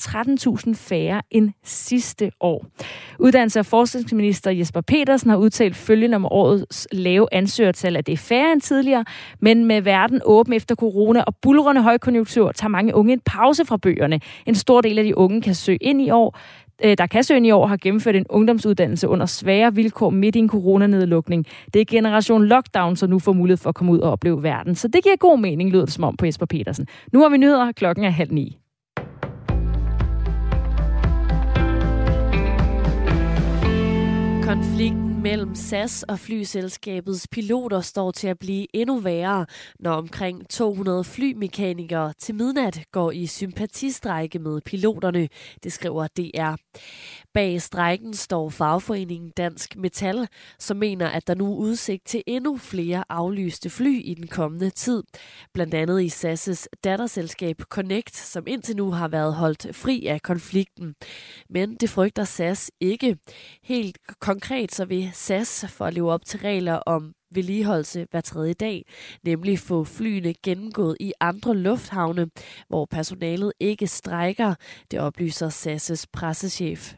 [0.68, 2.66] 13.000 færre end sidste år.
[3.18, 8.16] Uddannelse- og forskningsminister Jesper Petersen har udtalt følgende om årets lave ansøgertal, at det er
[8.16, 9.04] færre end tidligere,
[9.40, 13.76] men med verden åben efter corona og bulrende højkonjunktur, tager mange unge en pause fra
[13.76, 14.20] bøgerne.
[14.46, 16.38] En stor del af de unge kan søge ind i år,
[16.84, 20.38] Øh, der kan søge i år, har gennemført en ungdomsuddannelse under svære vilkår midt i
[20.38, 21.46] en coronanedlukning.
[21.74, 24.74] Det er generation lockdown, som nu får mulighed for at komme ud og opleve verden.
[24.74, 26.86] Så det giver god mening, lyder det som om på Jesper Petersen.
[27.12, 28.58] Nu har vi nyheder, klokken er halv ni.
[34.42, 39.46] Konflikten mellem SAS og flyselskabets piloter står til at blive endnu værre,
[39.80, 45.28] når omkring 200 flymekanikere til midnat går i sympatistrække med piloterne,
[45.62, 46.56] det skriver DR.
[47.34, 52.56] Bag strækken står fagforeningen Dansk Metal, som mener, at der nu er udsigt til endnu
[52.56, 55.02] flere aflyste fly i den kommende tid.
[55.54, 60.94] Blandt andet i SAS' datterselskab Connect, som indtil nu har været holdt fri af konflikten.
[61.50, 63.16] Men det frygter SAS ikke.
[63.62, 68.54] Helt konkret så vil SAS for at leve op til regler om vedligeholdelse hver tredje
[68.54, 68.86] dag,
[69.24, 72.26] nemlig få flyene gennemgået i andre lufthavne,
[72.68, 74.54] hvor personalet ikke strækker,
[74.90, 76.94] det oplyser SAS' pressechef.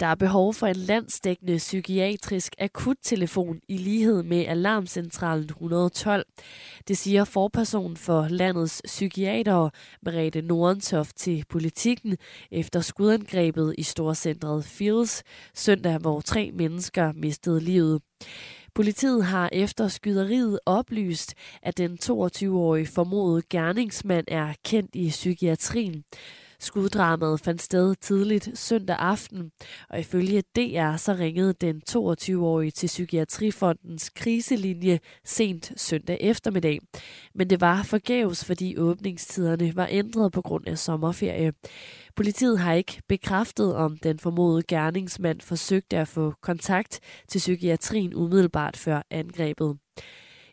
[0.00, 6.24] Der er behov for en landsdækkende psykiatrisk akuttelefon i lighed med Alarmcentralen 112.
[6.88, 9.70] Det siger forperson for landets psykiater
[10.02, 12.16] Merete Nordentoft til politikken
[12.50, 15.22] efter skudangrebet i storcentret Fields
[15.54, 18.02] søndag, hvor tre mennesker mistede livet.
[18.74, 26.04] Politiet har efter skyderiet oplyst, at den 22-årige formodede gerningsmand er kendt i psykiatrien.
[26.62, 29.50] Skuddramaet fandt sted tidligt søndag aften,
[29.88, 36.78] og ifølge DR så ringede den 22-årige til Psykiatrifondens kriselinje sent søndag eftermiddag.
[37.34, 41.52] Men det var forgæves, fordi åbningstiderne var ændret på grund af sommerferie.
[42.16, 48.76] Politiet har ikke bekræftet, om den formodede gerningsmand forsøgte at få kontakt til psykiatrien umiddelbart
[48.76, 49.78] før angrebet.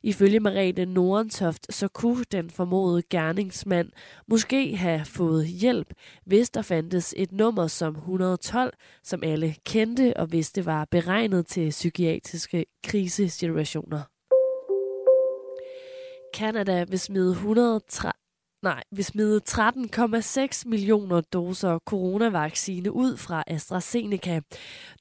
[0.03, 3.89] Ifølge Marete Nordentoft, så kunne den formodede gerningsmand
[4.27, 5.93] måske have fået hjælp,
[6.25, 11.47] hvis der fandtes et nummer som 112, som alle kendte og hvis det var beregnet
[11.47, 14.01] til psykiatriske krisesituationer.
[16.35, 18.18] Canada vil smide 130
[18.63, 19.39] nej, vi smider
[20.63, 24.41] 13,6 millioner doser coronavaccine ud fra AstraZeneca.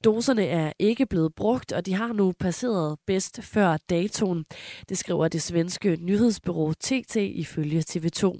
[0.03, 4.45] Doserne er ikke blevet brugt, og de har nu passeret bedst før datoen.
[4.89, 8.39] Det skriver det svenske nyhedsbureau TT ifølge TV2.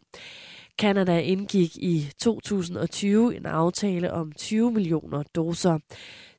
[0.77, 5.79] Kanada indgik i 2020 en aftale om 20 millioner doser.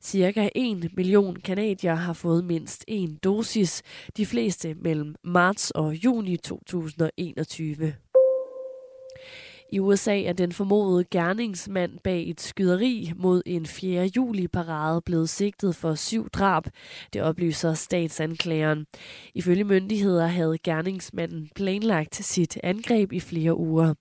[0.01, 3.83] Cirka 1 million kanadier har fået mindst en dosis,
[4.17, 7.93] de fleste mellem marts og juni 2021.
[9.73, 14.11] I USA er den formodede gerningsmand bag et skyderi mod en 4.
[14.15, 16.63] juli-parade blevet sigtet for syv drab,
[17.13, 18.85] det oplyser statsanklageren.
[19.35, 23.93] Ifølge myndigheder havde gerningsmanden planlagt sit angreb i flere uger.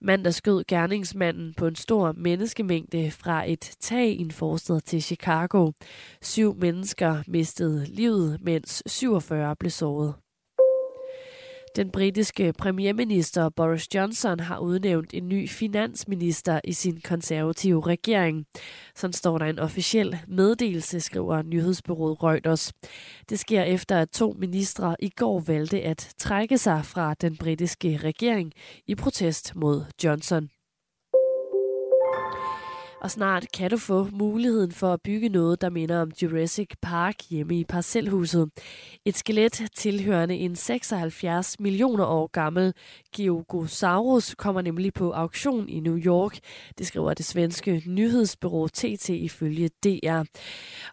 [0.00, 5.72] Mandag skød gerningsmanden på en stor menneskemængde fra et tag i en forstad til Chicago.
[6.22, 10.14] Syv mennesker mistede livet, mens 47 blev såret.
[11.78, 18.46] Den britiske premierminister Boris Johnson har udnævnt en ny finansminister i sin konservative regering.
[18.94, 22.72] Sådan står der en officiel meddelelse, skriver nyhedsbyrået Reuters.
[23.30, 27.96] Det sker efter, at to ministre i går valgte at trække sig fra den britiske
[27.96, 28.52] regering
[28.86, 30.48] i protest mod Johnson.
[33.00, 37.14] Og snart kan du få muligheden for at bygge noget, der minder om Jurassic Park
[37.30, 38.50] hjemme i parcelhuset.
[39.04, 42.74] Et skelet tilhørende en 76 millioner år gammel
[43.16, 46.38] Geogosaurus kommer nemlig på auktion i New York.
[46.78, 50.22] Det skriver det svenske nyhedsbureau TT ifølge DR.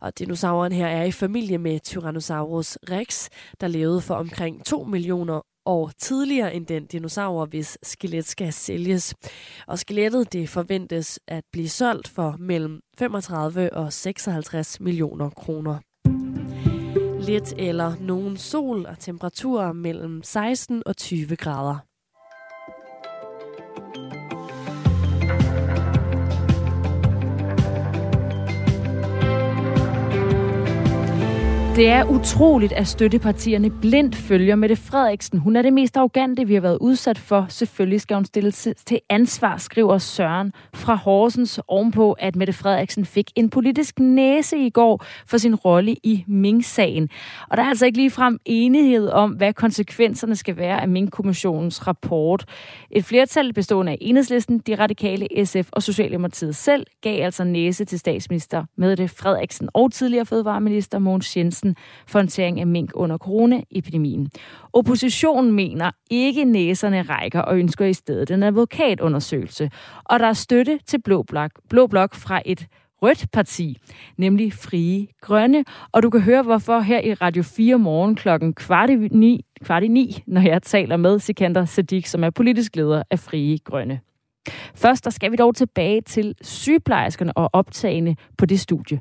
[0.01, 3.29] Og dinosauren her er i familie med Tyrannosaurus rex,
[3.61, 9.15] der levede for omkring 2 millioner år tidligere end den dinosaur, hvis skelet skal sælges.
[9.67, 15.77] Og skelettet det forventes at blive solgt for mellem 35 og 56 millioner kroner.
[17.19, 21.94] Lidt eller nogen sol og temperaturer mellem 16 og 20 grader.
[31.75, 35.39] Det er utroligt, at støttepartierne blindt følger Mette Frederiksen.
[35.39, 37.45] Hun er det mest arrogante, vi har været udsat for.
[37.49, 43.31] Selvfølgelig skal hun stilles til ansvar, skriver Søren fra Horsens ovenpå, at Mette Frederiksen fik
[43.35, 47.09] en politisk næse i går for sin rolle i Mink-sagen.
[47.49, 52.45] Og der er altså ikke ligefrem enighed om, hvad konsekvenserne skal være af Mink-kommissionens rapport.
[52.91, 57.99] Et flertal bestående af Enhedslisten, de radikale, SF og Socialdemokratiet selv gav altså næse til
[57.99, 61.75] statsminister Mette Frederiksen og tidligere fødevareminister Mogens Jensen Jensen
[62.07, 64.29] for håndtering af mink under coronaepidemien.
[64.73, 69.69] Oppositionen mener ikke næserne rækker og ønsker i stedet en advokatundersøgelse.
[70.03, 72.67] Og der er støtte til Blå Blok, Blå Blok fra et
[73.01, 73.77] rødt parti,
[74.17, 75.65] nemlig Frie Grønne.
[75.91, 79.83] Og du kan høre, hvorfor her i Radio 4 morgen klokken kvart i ni, kvart
[79.83, 83.99] i ni når jeg taler med Sikander Sadik, som er politisk leder af Frie Grønne.
[84.75, 88.99] Først der skal vi dog tilbage til sygeplejerskerne og optagende på det studie.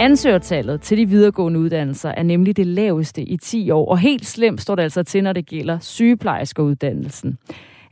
[0.00, 4.60] Ansøgertallet til de videregående uddannelser er nemlig det laveste i 10 år, og helt slemt
[4.60, 7.38] står det altså til, når det gælder sygeplejerskeuddannelsen.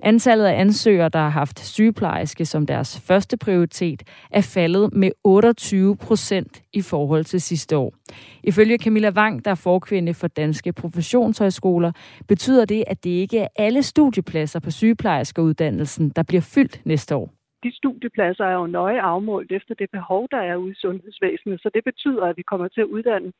[0.03, 5.97] Antallet af ansøgere, der har haft sygeplejerske som deres første prioritet, er faldet med 28
[5.97, 7.94] procent i forhold til sidste år.
[8.42, 11.92] Ifølge Camilla Wang, der er forkvinde for Danske Professionshøjskoler,
[12.29, 17.38] betyder det, at det ikke er alle studiepladser på sygeplejerskeuddannelsen, der bliver fyldt næste år
[17.62, 21.71] de studiepladser er jo nøje afmålt efter det behov, der er ude i sundhedsvæsenet, så
[21.75, 23.33] det betyder, at vi kommer til at uddanne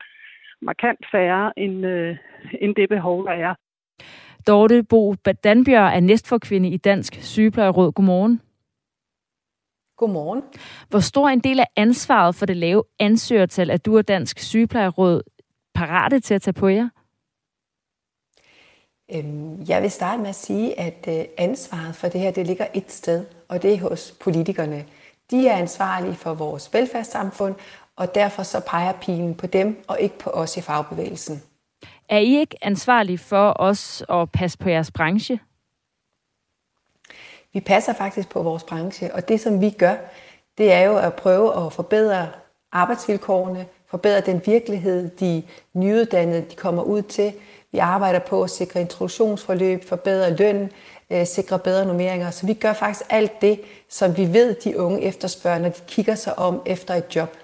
[0.63, 2.17] markant færre end, øh,
[2.61, 3.55] end det behov, der er.
[4.47, 7.93] Dorte Bo Danbjørn er næstforkvinde i Dansk Sygeplejeråd.
[7.93, 8.41] Godmorgen.
[9.97, 10.43] Godmorgen.
[10.91, 15.23] Hvor stor en del af ansvaret for det lave ansøgertal, at du og Dansk Sygeplejeråd
[15.75, 16.89] parate til at tage på jer?
[19.15, 22.67] Øhm, jeg vil starte med at sige, at øh, ansvaret for det her, det ligger
[22.75, 24.85] et sted, og det er hos politikerne.
[25.31, 27.55] De er ansvarlige for vores velfærdssamfund,
[27.97, 31.43] og derfor så peger pilen på dem, og ikke på os i fagbevægelsen.
[32.09, 35.41] Er I ikke ansvarlige for os at passe på jeres branche?
[37.53, 39.95] Vi passer faktisk på vores branche, og det som vi gør,
[40.59, 42.29] det er jo at prøve at forbedre
[42.73, 45.43] arbejdsvilkårene, forbedre den virkelighed, de
[45.73, 47.33] nyuddannede de kommer ud til,
[47.73, 50.71] vi arbejder på at sikre introduktionsforløb, forbedre løn,
[51.11, 52.31] øh, sikre bedre normeringer.
[52.31, 56.15] Så vi gør faktisk alt det, som vi ved, de unge efterspørger, når de kigger
[56.15, 57.37] sig om efter et job.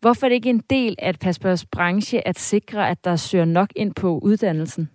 [0.00, 3.68] Hvorfor er det ikke en del af Paspers branche at sikre, at der søger nok
[3.76, 4.90] ind på uddannelsen?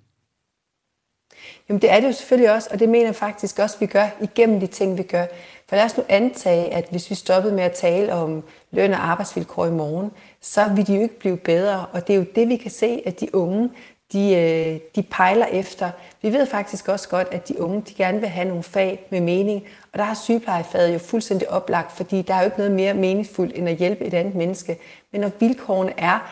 [1.70, 3.86] Jamen det er det jo selvfølgelig også, og det mener jeg faktisk også, at vi
[3.86, 5.26] gør igennem de ting, vi gør.
[5.70, 9.10] For lad os nu antage, at hvis vi stoppede med at tale om løn og
[9.10, 11.86] arbejdsvilkår i morgen, så vil de jo ikke blive bedre.
[11.92, 13.70] Og det er jo det, vi kan se, at de unge,
[14.14, 15.92] de, øh, de pejler efter.
[16.22, 19.22] Vi ved faktisk også godt, at de unge de gerne vil have nogle fag med
[19.22, 22.94] mening, og der har sygeplejefaget jo fuldstændig oplagt, fordi der er jo ikke noget mere
[22.94, 24.78] meningsfuldt end at hjælpe et andet menneske.
[25.12, 26.32] Men når vilkårene er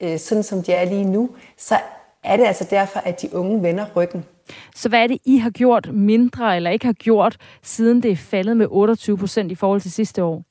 [0.00, 1.78] øh, sådan, som de er lige nu, så
[2.24, 4.24] er det altså derfor, at de unge vender ryggen.
[4.74, 8.16] Så hvad er det, I har gjort mindre eller ikke har gjort, siden det er
[8.16, 10.44] faldet med 28 procent i forhold til sidste år?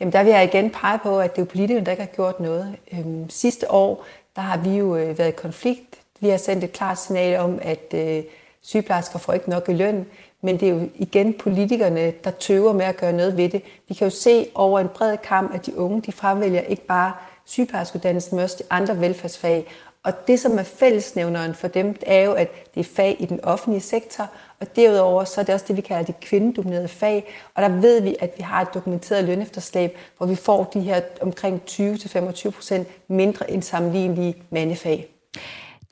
[0.00, 2.40] Jamen der vil jeg igen pege på, at det er politikerne, der ikke har gjort
[2.40, 2.76] noget.
[2.92, 4.04] Øhm, sidste år,
[4.36, 5.98] der har vi jo øh, været i konflikt.
[6.20, 8.22] Vi har sendt et klart signal om, at øh,
[8.62, 10.06] sygeplejersker får ikke nok i løn,
[10.40, 13.62] men det er jo igen politikerne, der tøver med at gøre noget ved det.
[13.88, 17.12] Vi kan jo se over en bred kamp, at de unge de fremvælger ikke bare
[17.44, 19.66] sygeplejerskeuddannelsen, men også de andre velfærdsfag.
[20.04, 23.44] Og det, som er fællesnævneren for dem, er jo, at det er fag i den
[23.44, 27.34] offentlige sektor, og derudover så er det også det, vi kalder de kvindedominerede fag.
[27.54, 31.00] Og der ved vi, at vi har et dokumenteret lønefterslæb, hvor vi får de her
[31.20, 35.08] omkring 20-25 procent mindre end sammenlignelige mandefag.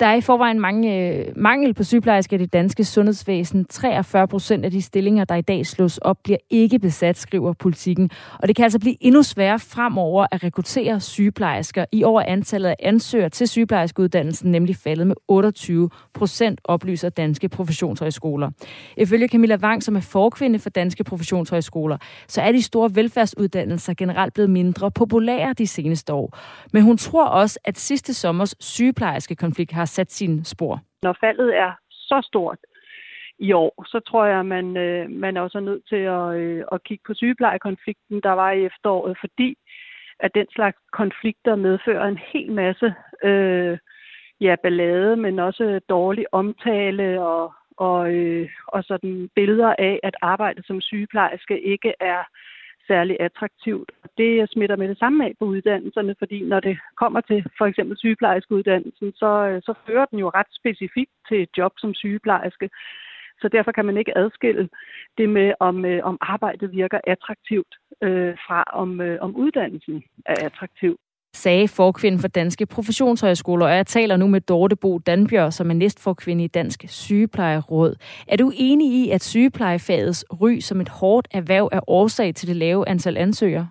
[0.01, 3.65] Der er i forvejen mange, øh, mangel på sygeplejersker i det danske sundhedsvæsen.
[3.65, 8.11] 43 procent af de stillinger, der i dag slås op, bliver ikke besat, skriver politikken.
[8.39, 11.85] Og det kan altså blive endnu sværere fremover at rekruttere sygeplejersker.
[11.93, 17.49] I år er antallet af ansøgere til sygeplejerskeuddannelsen nemlig faldet med 28 procent, oplyser danske
[17.49, 18.51] professionshøjskoler.
[18.97, 21.97] Ifølge Camilla Wang, som er forkvinde for danske professionshøjskoler,
[22.29, 26.39] så er de store velfærdsuddannelser generelt blevet mindre populære de seneste år.
[26.73, 30.81] Men hun tror også, at sidste sommers sygeplejerske konflikt har sat sine spor.
[31.03, 32.59] Når faldet er så stort
[33.39, 36.65] i år, så tror jeg, at man, øh, man er også nødt til at, øh,
[36.73, 39.57] at kigge på sygeplejekonflikten, der var i efteråret, fordi
[40.21, 43.79] at den slags konflikter medfører en hel masse øh,
[44.41, 50.67] ja, ballade, men også dårlig omtale og, og, øh, og sådan billeder af, at arbejdet
[50.67, 52.23] som sygeplejerske ikke er
[52.91, 53.91] særlig attraktivt.
[54.19, 57.97] Det smitter med det samme af på uddannelserne, fordi når det kommer til for eksempel
[57.99, 62.71] sygeplejerskeuddannelsen, så, øh, så fører den jo ret specifikt til et job som sygeplejerske.
[63.41, 64.69] Så derfor kan man ikke adskille
[65.19, 67.73] det med, om, øh, om arbejdet virker attraktivt
[68.03, 70.99] øh, fra, om, øh, om uddannelsen er attraktiv
[71.35, 75.75] sagde forkvinden for Danske Professionshøjskoler, og jeg taler nu med Dorte Bo Danbjørg, som er
[75.75, 77.95] næstforkvinde i Dansk Sygeplejeråd.
[78.29, 82.57] Er du enig i, at sygeplejefagets ry som et hårdt erhverv er årsag til det
[82.57, 83.69] lave antal ansøgere?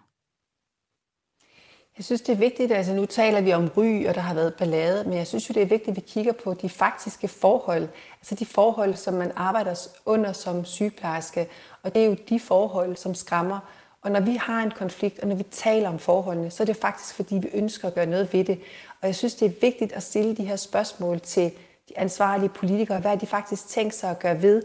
[1.98, 4.54] Jeg synes, det er vigtigt, altså nu taler vi om ry, og der har været
[4.54, 7.88] ballade, men jeg synes jo, det er vigtigt, at vi kigger på de faktiske forhold,
[8.20, 11.48] altså de forhold, som man arbejder under som sygeplejerske,
[11.84, 13.60] og det er jo de forhold, som skræmmer
[14.04, 16.76] og når vi har en konflikt, og når vi taler om forholdene, så er det
[16.76, 18.60] faktisk, fordi vi ønsker at gøre noget ved det.
[19.02, 21.52] Og jeg synes, det er vigtigt at stille de her spørgsmål til
[21.90, 23.00] de ansvarlige politikere.
[23.00, 24.64] Hvad har de faktisk tænkt sig at gøre ved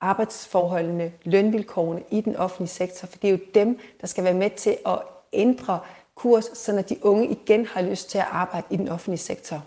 [0.00, 3.06] arbejdsforholdene, lønvilkårene i den offentlige sektor?
[3.06, 4.98] For det er jo dem, der skal være med til at
[5.32, 5.80] ændre
[6.14, 9.62] kurs, så de unge igen har lyst til at arbejde i den offentlige sektor.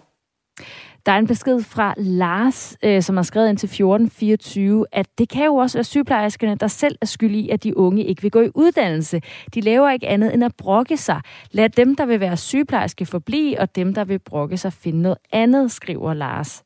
[1.08, 5.30] Der er en besked fra Lars, øh, som har skrevet ind til 1424, at det
[5.30, 8.32] kan jo også være sygeplejerskerne, der selv er skyld i, at de unge ikke vil
[8.32, 9.22] gå i uddannelse.
[9.54, 11.22] De laver ikke andet end at brokke sig.
[11.52, 15.18] Lad dem, der vil være sygeplejerske, forblive, og dem, der vil brokke sig, finde noget
[15.32, 16.64] andet, skriver Lars.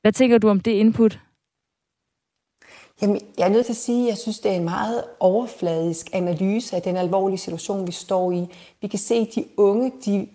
[0.00, 1.20] Hvad tænker du om det input?
[3.02, 6.06] Jamen, jeg er nødt til at sige, at jeg synes, det er en meget overfladisk
[6.12, 8.46] analyse af den alvorlige situation, vi står i.
[8.80, 10.28] Vi kan se, at de unge, de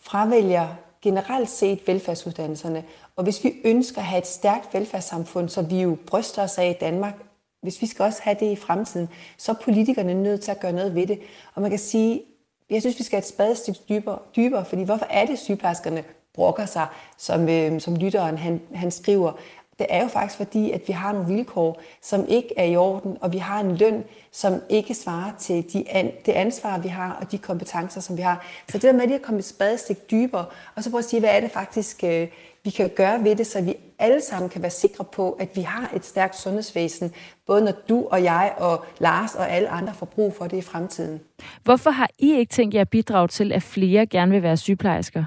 [0.00, 2.84] fravælger generelt set velfærdsuddannelserne.
[3.16, 6.70] Og hvis vi ønsker at have et stærkt velfærdssamfund, så vi jo bryster os af
[6.70, 7.14] i Danmark,
[7.62, 10.72] hvis vi skal også have det i fremtiden, så er politikerne nødt til at gøre
[10.72, 11.20] noget ved det.
[11.54, 12.22] Og man kan sige,
[12.70, 16.86] jeg synes, vi skal et spadestik dybere, dybere fordi hvorfor er det, sygeplejerskerne brokker sig,
[17.18, 19.32] som, øh, som lytteren han, han skriver?
[19.78, 23.16] Det er jo faktisk fordi, at vi har nogle vilkår, som ikke er i orden,
[23.20, 27.18] og vi har en løn, som ikke svarer til de an, det ansvar, vi har,
[27.20, 28.46] og de kompetencer, som vi har.
[28.68, 30.44] Så det der med lige at komme et spadestik dybere,
[30.74, 32.28] og så prøve at sige, hvad er det faktisk, øh,
[32.64, 35.60] vi kan gøre ved det, så vi alle sammen kan være sikre på, at vi
[35.60, 37.12] har et stærkt sundhedsvæsen,
[37.46, 40.60] både når du og jeg og Lars og alle andre får brug for det i
[40.60, 41.20] fremtiden.
[41.62, 45.24] Hvorfor har I ikke tænkt jer at bidrage til, at flere gerne vil være sygeplejersker?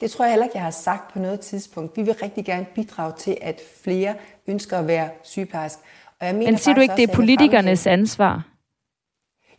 [0.00, 1.96] Det tror jeg heller ikke, jeg har sagt på noget tidspunkt.
[1.96, 4.14] Vi vil rigtig gerne bidrage til, at flere
[4.46, 5.78] ønsker at være sygeplejersk.
[6.20, 8.48] Og jeg mener men siger du ikke, det er politikernes ansvar?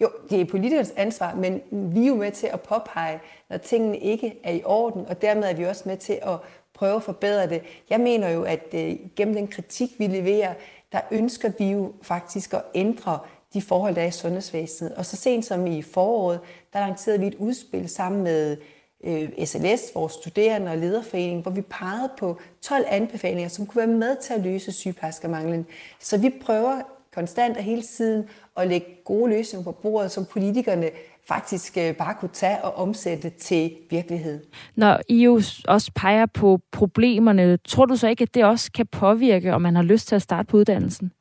[0.01, 3.19] Jo, det er politikernes ansvar, men vi er jo med til at påpege,
[3.49, 6.39] når tingene ikke er i orden, og dermed er vi også med til at
[6.73, 7.61] prøve at forbedre det.
[7.89, 10.53] Jeg mener jo, at øh, gennem den kritik, vi leverer,
[10.91, 13.19] der ønsker vi jo faktisk at ændre
[13.53, 14.93] de forhold, der er i sundhedsvæsenet.
[14.93, 16.39] Og så sent som i foråret,
[16.73, 18.57] der lancerede vi et udspil sammen med
[19.05, 23.97] øh, SLS, vores studerende og lederforening, hvor vi pegede på 12 anbefalinger, som kunne være
[23.97, 25.65] med til at løse sygeplejerskermanglen.
[25.99, 26.81] Så vi prøver
[27.13, 30.89] konstant og hele tiden at lægge gode løsninger på bordet, som politikerne
[31.27, 34.45] faktisk øh, bare kunne tage og omsætte til virkelighed.
[34.75, 38.87] Når I jo også peger på problemerne, tror du så ikke, at det også kan
[38.87, 41.11] påvirke, om man har lyst til at starte på uddannelsen?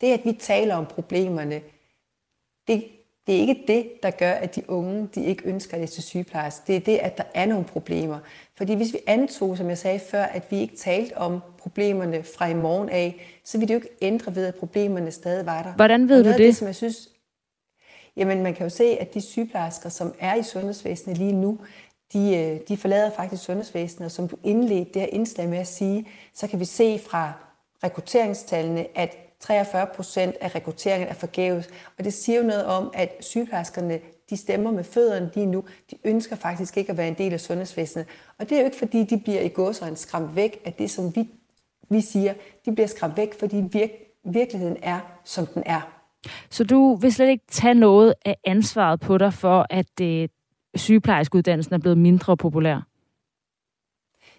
[0.00, 1.60] Det, at vi taler om problemerne,
[2.68, 2.84] det
[3.26, 6.62] det er ikke det, der gør, at de unge de ikke ønsker det til sygeplejerske.
[6.66, 8.18] Det er det, at der er nogle problemer.
[8.56, 12.48] Fordi hvis vi antog, som jeg sagde før, at vi ikke talte om problemerne fra
[12.48, 15.72] i morgen af, så ville det jo ikke ændre ved, at problemerne stadig var der.
[15.72, 16.38] Hvordan ved du det?
[16.38, 17.08] det som jeg synes,
[18.16, 21.58] jamen man kan jo se, at de sygeplejersker, som er i sundhedsvæsenet lige nu,
[22.12, 25.66] de, øh, de forlader faktisk sundhedsvæsenet, og som du indledte det her indslag med at
[25.66, 27.32] sige, så kan vi se fra
[27.84, 29.16] rekrutteringstallene, at
[29.46, 31.68] 43 procent af rekrutteringen er forgæves.
[31.98, 33.98] Og det siger jo noget om, at sygeplejerskerne
[34.30, 35.64] de stemmer med fødderne lige nu.
[35.90, 38.06] De ønsker faktisk ikke at være en del af sundhedsvæsenet.
[38.38, 41.16] Og det er jo ikke, fordi de bliver i gåsøjne skræmt væk af det, som
[41.16, 41.28] vi,
[41.90, 42.34] vi siger.
[42.64, 43.90] De bliver skræmt væk, fordi virk,
[44.24, 45.80] virkeligheden er, som den er.
[46.50, 50.28] Så du vil slet ikke tage noget af ansvaret på dig for, at øh,
[50.74, 52.93] sygeplejerskeuddannelsen er blevet mindre populær?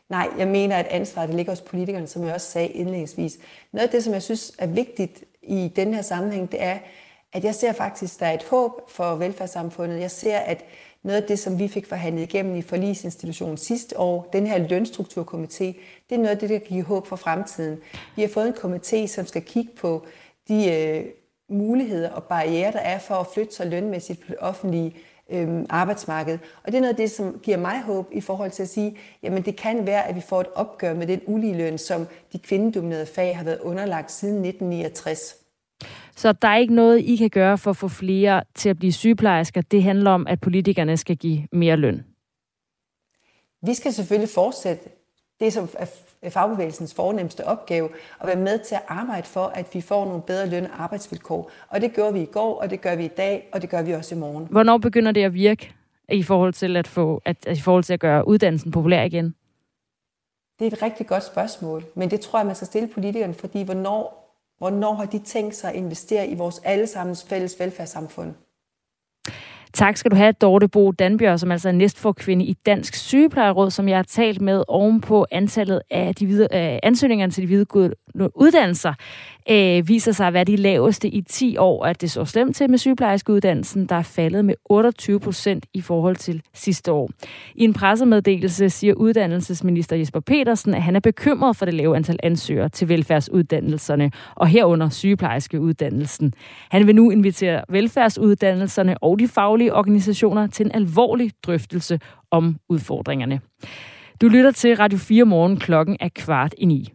[0.10, 3.38] Nej, jeg mener, at ansvaret det ligger hos politikerne, som jeg også sagde indledningsvis.
[3.72, 6.78] Noget af det, som jeg synes er vigtigt i den her sammenhæng, det er,
[7.34, 10.00] at jeg ser faktisk, at der er et håb for velfærdssamfundet.
[10.00, 10.66] Jeg ser, at
[11.04, 15.64] noget af det, som vi fik forhandlet igennem i forlisinstitutionen sidste år, den her lønstrukturkomité,
[16.10, 17.78] det er noget af det, der giver håb for fremtiden.
[18.16, 20.06] Vi har fået en komité, som skal kigge på
[20.48, 21.06] de øh,
[21.50, 24.96] muligheder og barriere, der er for at flytte sig lønmæssigt på det offentlige
[25.32, 26.38] øh, arbejdsmarked.
[26.64, 28.98] Og det er noget af det, som giver mig håb i forhold til at sige,
[29.24, 33.06] jamen det kan være, at vi får et opgør med den uligeløn, som de kvindedominerede
[33.06, 35.36] fag har været underlagt siden 1969.
[36.16, 38.94] Så der er ikke noget, I kan gøre for at få flere til at blive
[38.94, 39.62] sygeplejersker.
[39.62, 42.04] Det handler om, at politikerne skal give mere løn.
[43.62, 44.84] Vi skal selvfølgelig fortsætte
[45.40, 45.70] det, som
[46.22, 47.90] er fagbevægelsens fornemmeste opgave,
[48.22, 51.52] at være med til at arbejde for, at vi får nogle bedre løn- og arbejdsvilkår.
[51.70, 53.82] Og det gør vi i går, og det gør vi i dag, og det gør
[53.82, 54.48] vi også i morgen.
[54.52, 55.74] Hvornår begynder det at virke
[56.10, 59.36] i forhold til at, få, at, at, i forhold til at gøre uddannelsen populær igen?
[60.60, 63.64] Det er et rigtig godt spørgsmål, men det tror jeg, man skal stille politikerne, fordi
[63.64, 68.34] hvornår, hvornår har de tænkt sig at investere i vores allesammens fælles velfærdssamfund?
[69.76, 73.88] Tak skal du have, Dorte Bo Danbjørg, som altså er næstforkvinde i Dansk Sygeplejeråd, som
[73.90, 77.96] jeg har talt med ovenpå antallet af de videre, øh, ansøgningerne til de videregående
[78.36, 78.94] uddannelser
[79.52, 82.70] øh, viser sig at være de laveste i 10 år, at det så slemt til
[82.70, 87.10] med sygeplejerskeuddannelsen, der er faldet med 28 procent i forhold til sidste år.
[87.56, 92.20] I en pressemeddelelse siger uddannelsesminister Jesper Petersen, at han er bekymret for det lave antal
[92.24, 96.34] ansøgere til velfærdsuddannelserne, og herunder sygeplejerskeuddannelsen.
[96.70, 102.00] Han vil nu invitere velfærdsuddannelserne og de faglige organisationer til en alvorlig drøftelse
[102.32, 103.40] om udfordringerne.
[104.22, 106.95] Du lytter til Radio 4 morgen klokken er kvart i ni.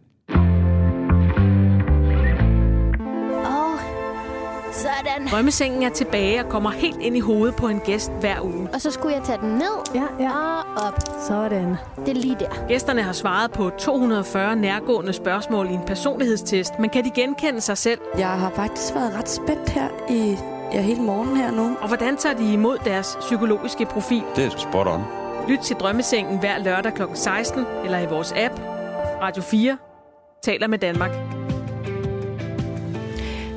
[5.31, 8.69] Drømmesengen er tilbage og kommer helt ind i hovedet på en gæst hver uge.
[8.73, 10.29] Og så skulle jeg tage den ned ja, ja.
[10.29, 10.99] og op.
[11.27, 11.75] Sådan.
[12.05, 12.67] Det er lige der.
[12.67, 17.77] Gæsterne har svaret på 240 nærgående spørgsmål i en personlighedstest, men kan de genkende sig
[17.77, 17.99] selv?
[18.17, 20.37] Jeg har faktisk været ret spændt her i
[20.73, 21.77] ja, hele morgen her nu.
[21.81, 24.23] Og hvordan tager de imod deres psykologiske profil?
[24.35, 25.03] Det er spot on.
[25.47, 27.01] Lyt til Drømmesengen hver lørdag kl.
[27.13, 28.59] 16 eller i vores app.
[29.21, 29.77] Radio 4
[30.43, 31.40] taler med Danmark.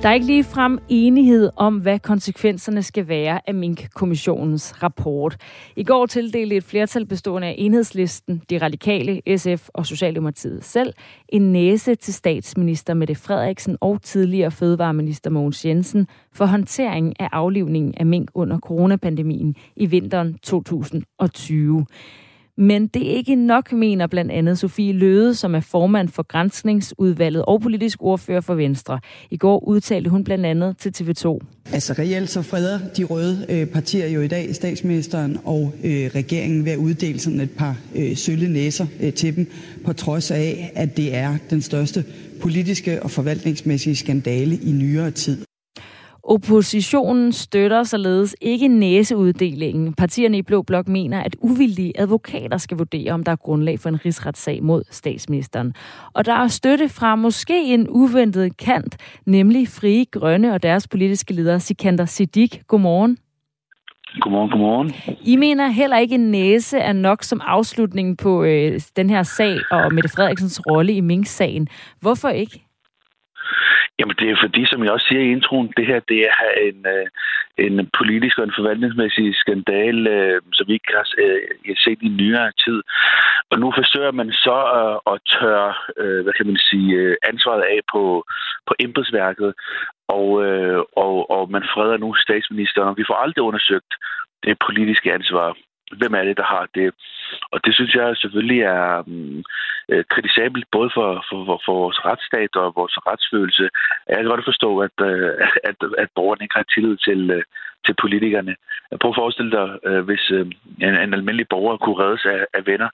[0.05, 5.37] Der er ikke lige frem enighed om, hvad konsekvenserne skal være af Mink-kommissionens rapport.
[5.77, 10.93] I går tildelte et flertal bestående af enhedslisten, de radikale, SF og Socialdemokratiet selv
[11.29, 17.95] en næse til statsminister Mette Frederiksen og tidligere fødevareminister Mogens Jensen for håndteringen af aflivningen
[17.97, 21.87] af mink under coronapandemien i vinteren 2020.
[22.57, 27.45] Men det er ikke nok, mener blandt andet Sofie Løde, som er formand for Grænsningsudvalget
[27.45, 29.01] og politisk ordfører for Venstre.
[29.31, 31.39] I går udtalte hun blandt andet til TV2.
[31.73, 36.65] Altså reelt så freder de røde øh, partier jo i dag statsministeren og øh, regeringen
[36.65, 39.51] ved at uddele sådan et par øh, sølle næser øh, til dem,
[39.85, 42.05] på trods af, at det er den største
[42.41, 45.39] politiske og forvaltningsmæssige skandale i nyere tid.
[46.27, 49.95] Oppositionen støtter således ikke næseuddelingen.
[49.95, 53.89] Partierne i Blå Blok mener, at uvildige advokater skal vurdere, om der er grundlag for
[53.89, 55.75] en rigsretssag mod statsministeren.
[56.15, 58.97] Og der er støtte fra måske en uventet kant,
[59.27, 62.67] nemlig Frie Grønne og deres politiske leder Sikander Siddiq.
[62.67, 63.19] Godmorgen.
[64.21, 64.93] Godmorgen, godmorgen.
[65.25, 69.57] I mener heller ikke, en næse er nok som afslutning på øh, den her sag
[69.71, 71.69] og Mette Frederiksens rolle i Mink-sagen.
[72.01, 72.64] Hvorfor ikke?
[73.99, 76.87] Jamen det er fordi, som jeg også siger i introen, det her det er en,
[76.95, 77.07] øh,
[77.67, 82.53] en politisk og en forvaltningsmæssig skandal, øh, som vi ikke har øh, set i nyere
[82.65, 82.83] tid.
[83.51, 84.59] Og nu forsøger man så
[85.13, 85.75] at tørre,
[86.23, 88.25] hvad kan man sige, ansvaret af på,
[88.67, 89.55] på embedsværket,
[90.09, 90.29] og,
[91.05, 93.93] og, og man freder nu statsministeren, og vi får aldrig undersøgt
[94.45, 95.57] det politiske ansvar
[96.01, 96.95] hvem er det, der har det?
[97.53, 99.45] Og det synes jeg selvfølgelig er um,
[100.13, 103.71] kritisabelt, både for, for, for, for vores retsstat og vores retsfølelse.
[104.09, 105.31] Jeg kan godt forstå, at, uh,
[105.71, 107.43] at, at borgerne ikke har tillid til, øh,
[107.87, 108.57] til politikerne.
[109.01, 109.69] Prøv at forestille dig,
[110.09, 110.53] hvis en,
[111.05, 112.89] en almindelig borger kunne reddes af, af venner,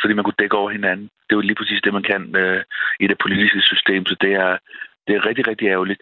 [0.00, 1.04] fordi man kunne dække over hinanden.
[1.04, 2.62] Det er jo lige præcis det, man kan uh,
[3.00, 4.58] i det politiske system, så det er,
[5.06, 6.00] det er rigtig, rigtig ærgerligt.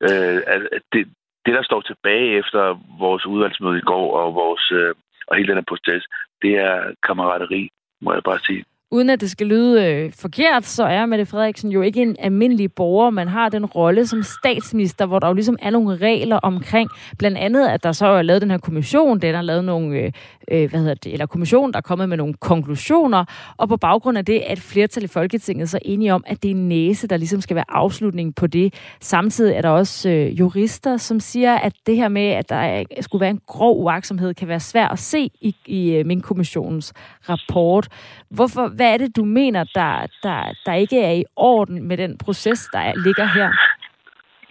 [0.00, 1.02] Uh, at det,
[1.46, 4.94] det, der står tilbage efter vores udvalgsmøde i går og vores øh,
[5.26, 6.02] og hele den her proces,
[6.42, 7.70] det er kammerateri,
[8.00, 11.70] må jeg bare sige uden at det skal lyde øh, forkert, så er Mette Frederiksen
[11.70, 13.10] jo ikke en almindelig borger.
[13.10, 17.38] Man har den rolle som statsminister, hvor der jo ligesom er nogle regler omkring, blandt
[17.38, 20.12] andet, at der så er lavet den her kommission, den har lavet nogle, øh,
[20.50, 23.24] øh hvad hedder det, eller kommission, der er kommet med nogle konklusioner,
[23.56, 26.54] og på baggrund af det, at flertal i Folketinget så enige om, at det er
[26.54, 28.74] næse, der ligesom skal være afslutningen på det.
[29.00, 33.20] Samtidig er der også øh, jurister, som siger, at det her med, at der skulle
[33.20, 36.92] være en grov uaksomhed, kan være svært at se i, i øh, min kommissionens
[37.28, 37.88] rapport.
[38.30, 39.92] Hvorfor, hvad er det, du mener, der,
[40.26, 43.50] der, der ikke er i orden med den proces, der ligger her?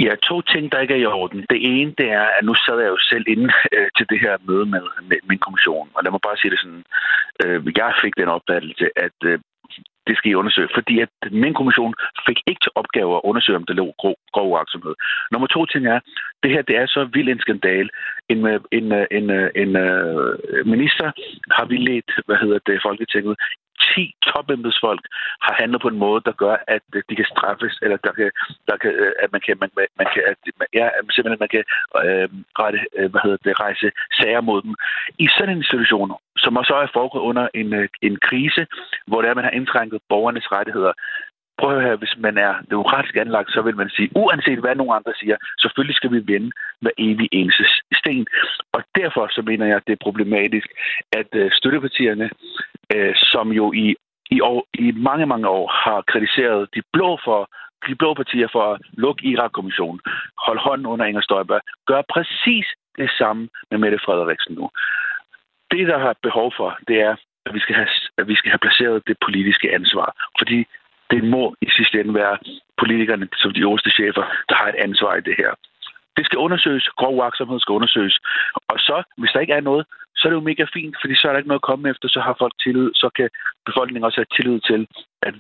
[0.06, 1.40] Ja, to ting, der ikke er i orden.
[1.50, 4.36] Det ene, det er, at nu sad jeg jo selv inde øh, til det her
[4.48, 5.90] møde med, med min kommission.
[5.96, 6.84] Og lad mig bare sige det sådan.
[7.44, 9.40] Øh, jeg fik den opfattelse, at øh,
[10.08, 11.94] det skal I undersøge, fordi at min kommission
[12.28, 14.94] fik ikke til opgave at undersøge, om det lå grov, grov uaksomhed.
[15.32, 16.00] Nummer to ting er,
[16.44, 17.90] det her det er så vild en skandal.
[18.30, 21.08] En, øh, en, øh, en, øh, en, en minister
[21.58, 23.36] har vildt, hvad hedder det, Folketinget
[23.96, 25.04] 10 topembedsfolk
[25.46, 28.32] har handlet på en måde, der gør, at øh, de kan straffes, eller der kan,
[28.70, 29.70] der kan, øh, at man kan, man,
[30.00, 30.38] man kan, at,
[30.80, 31.64] ja, simpelthen man kan
[32.04, 32.28] øh,
[32.62, 33.88] rette, øh, hvad hedder det, rejse
[34.20, 34.74] sager mod dem.
[35.24, 37.70] I sådan en situation, som også er foregået under en,
[38.08, 38.64] en krise,
[39.08, 40.94] hvor det er, man har indskrænket borgernes rettigheder,
[41.60, 44.98] prøv at høre, hvis man er demokratisk anlagt, så vil man sige, uanset hvad nogen
[45.00, 46.52] andre siger, selvfølgelig skal vi vende
[46.82, 47.64] hver evig eneste
[48.00, 48.26] sten.
[48.76, 50.68] Og derfor så mener jeg, at det er problematisk,
[51.20, 51.30] at
[51.60, 52.30] støttepartierne,
[52.96, 53.96] øh, som jo i
[54.36, 57.50] i, år, i mange, mange år har kritiseret de blå for
[57.88, 60.00] de blå partier for at lukke Irak-kommissionen,
[60.46, 62.66] holde hånden under Inger Støjberg, gør præcis
[62.98, 64.70] det samme med Mette Frederiksen nu.
[65.72, 67.16] Det, der har behov for, det er,
[67.46, 67.88] at vi skal have,
[68.18, 70.08] at vi skal have placeret det politiske ansvar.
[70.40, 70.66] Fordi
[71.12, 72.38] det må i sidste ende være
[72.78, 75.52] politikerne, som de øverste chefer, der har et ansvar i det her.
[76.18, 76.90] Det skal undersøges.
[77.00, 78.20] Grov uaksomhed skal undersøges.
[78.72, 79.86] Og så, hvis der ikke er noget,
[80.22, 82.08] så er det jo mega fint, fordi så er der ikke noget at komme efter,
[82.08, 83.30] så har folk tillid, så kan
[83.66, 84.82] befolkningen også have tillid til,
[85.28, 85.36] at,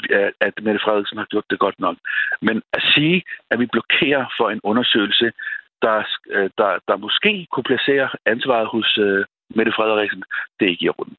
[0.47, 1.97] at Mette Frederiksen har gjort det godt nok.
[2.41, 5.31] Men at sige, at vi blokerer for en undersøgelse,
[5.81, 5.97] der,
[6.59, 9.23] der, der måske kunne placere ansvaret hos uh,
[9.55, 10.23] Mette Frederiksen,
[10.59, 11.15] det er ikke i orden.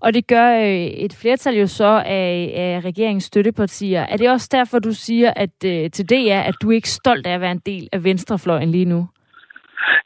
[0.00, 4.00] Og det gør øh, et flertal jo så af, af regeringens støttepartier.
[4.00, 6.88] Er det også derfor, du siger at øh, til det er, at du er ikke
[6.88, 9.08] stolt af at være en del af venstrefløjen lige nu?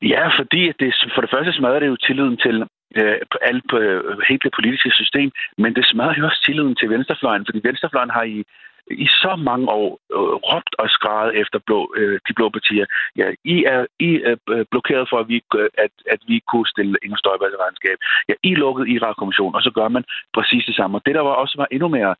[0.03, 2.64] Ja, fordi det, for det første smadrer det jo tilliden til
[2.99, 6.91] øh, alt på øh, hele det politiske system, men det smadrer jo også tilliden til
[6.91, 8.45] venstrefløjen, fordi venstrefløjen har i
[8.91, 12.87] i så mange år øh, råbt og skrevet efter blå, øh, de blå partier.
[13.16, 15.43] Ja, I er, I er øh, blokeret for, at vi,
[15.78, 17.99] at, at vi kunne stille Inger Støjberg til regnskab.
[18.28, 20.99] Ja, I lukkede Irak-kommissionen, og så gør man præcis det samme.
[20.99, 22.14] Og det, der var også var endnu mere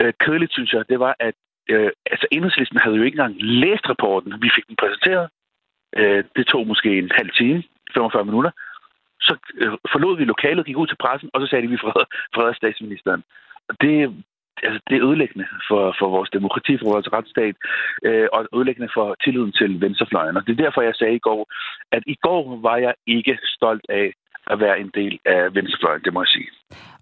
[0.00, 1.34] øh, kedeligt, synes jeg, det var, at
[1.70, 4.42] øh, altså, enhedslisten havde jo ikke engang læst rapporten.
[4.42, 5.28] Vi fik den præsenteret.
[5.96, 7.62] Øh, det tog måske en halv time,
[7.94, 8.50] 45 minutter.
[9.26, 11.84] Så øh, forlod vi lokalet, gik ud til pressen, og så sagde de, at vi
[12.34, 13.22] freder statsministeren.
[13.68, 13.94] Og det,
[14.62, 17.56] altså, det er ødelæggende for, for vores demokrati, for vores retsstat,
[18.08, 20.36] øh, og ødelæggende for tilliden til venstrefløjen.
[20.36, 21.42] Og det er derfor, jeg sagde i går,
[21.96, 24.06] at i går var jeg ikke stolt af
[24.52, 26.48] at være en del af venstrefløjen, det må jeg sige.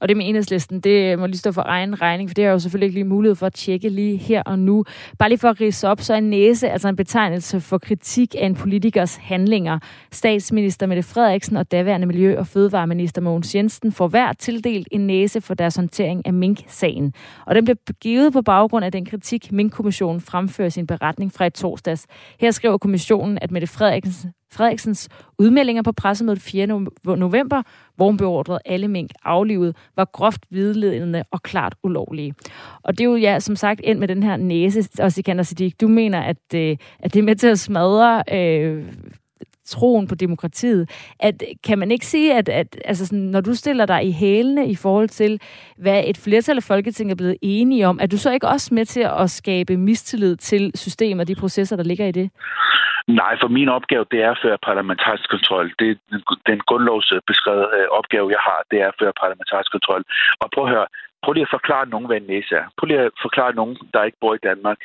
[0.01, 2.59] Og det med enhedslisten, det må lige stå for egen regning, for det har jo
[2.59, 4.85] selvfølgelig ikke lige mulighed for at tjekke lige her og nu.
[5.19, 8.35] Bare lige for at rise op, så er en næse altså en betegnelse for kritik
[8.39, 9.79] af en politikers handlinger.
[10.13, 15.41] Statsminister Mette Frederiksen og daværende Miljø- og Fødevareminister Mogens Jensen får hver tildelt en næse
[15.41, 17.15] for deres håndtering af Mink-sagen.
[17.47, 21.51] Og den blev givet på baggrund af den kritik, Mink-kommissionen fremfører sin beretning fra i
[21.51, 22.07] torsdags.
[22.41, 26.67] Her skriver kommissionen, at Mette Frederiksen Frederiksens udmeldinger på pressemødet 4.
[27.05, 27.63] november,
[27.97, 32.35] hvor hun beordrede alle mink aflivet, var groft vidledende og klart ulovlige.
[32.83, 35.73] Og det er jo ja, som sagt ind med den her næse, og Sikander Siddiq,
[35.81, 38.85] du mener, at, øh, at det er med til at smadre øh,
[39.71, 40.83] troen på demokratiet.
[41.21, 44.69] At, kan man ikke sige, at, at altså sådan, når du stiller dig i hælene
[44.75, 45.41] i forhold til,
[45.77, 48.85] hvad et flertal af Folketinget er blevet enige om, er du så ikke også med
[48.87, 52.31] til at skabe mistillid til systemet og de processer, der ligger i det?
[53.09, 55.67] Nej, for min opgave, det er at føre parlamentarisk kontrol.
[55.79, 55.97] Det er
[56.47, 60.03] den grundlovsbeskrevet øh, opgave, jeg har, det er at føre parlamentarisk kontrol.
[60.41, 60.87] Og prøv at høre,
[61.23, 62.65] prøv lige at forklare nogen, hvad en næse er.
[62.77, 64.81] Prøv lige at forklare nogen, der ikke bor i Danmark,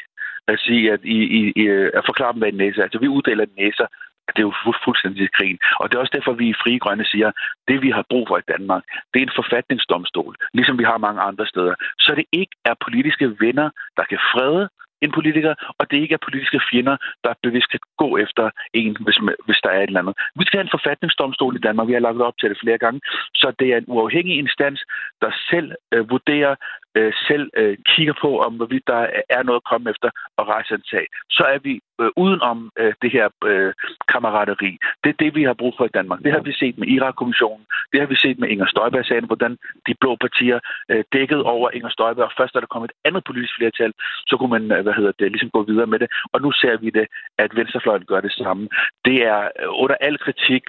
[0.48, 1.64] at sige, at, I, I, I,
[1.98, 2.84] at forklare dem, hvad en næse er.
[2.84, 3.88] Altså, vi uddeler næser
[4.34, 4.54] det er jo
[4.86, 5.60] fuldstændig krigen.
[5.80, 7.32] Og det er også derfor, vi i Frie Grønne siger,
[7.68, 11.22] det vi har brug for i Danmark, det er en forfatningsdomstol, ligesom vi har mange
[11.22, 11.76] andre steder.
[12.00, 14.70] Så det ikke er politiske venner, der kan frede
[15.02, 19.18] en politiker, og det ikke er politiske fjender, der bevidst kan gå efter en, hvis,
[19.46, 20.16] hvis der er et eller andet.
[20.40, 21.88] Vi skal have en forfatningsdomstol i Danmark.
[21.88, 23.00] Vi har lagt op til det flere gange.
[23.42, 24.82] Så det er en uafhængig instans,
[25.22, 26.56] der selv øh, vurderer,
[26.98, 30.74] øh, selv øh, kigger på, om hvorvidt der er noget at komme efter og rejse
[30.74, 31.06] en sag.
[31.30, 33.74] Så er vi øh, uden om øh, det her øh,
[34.12, 34.72] kammerateri.
[35.04, 36.20] Det er det, vi har brug for i Danmark.
[36.24, 37.66] Det har vi set med Irak-kommissionen.
[37.92, 40.60] Det har vi set med Inger Støjberg-sagen, hvordan de blå partier
[40.92, 42.26] øh, dækkede over Inger Støjberg.
[42.26, 43.94] Og først da der kom et andet politisk flertal,
[44.28, 46.10] så kunne man øh, hvad hedder det, ligesom gå videre med det.
[46.34, 48.70] Og nu ser vi det, at Venstrefløjen gør det samme.
[49.06, 50.64] Det er øh, under al kritik,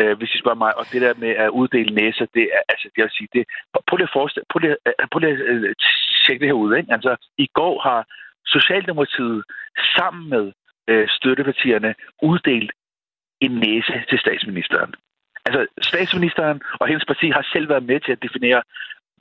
[0.00, 2.88] øh, hvis I spørger mig, og det der med at uddele næser, det er, altså,
[2.96, 3.44] jeg vil sige, det,
[3.86, 5.76] prøv lige at forestille, prøv lige, øh, prøv lige at øh, øh,
[6.26, 6.92] tjekke det her ud, ikke?
[6.92, 8.00] Altså, i går har
[8.46, 9.44] Socialdemokratiet
[9.96, 10.52] sammen med
[10.88, 12.72] øh, støttepartierne uddelt
[13.40, 14.94] en næse til statsministeren.
[15.46, 18.62] Altså, statsministeren og hendes parti har selv været med til at definere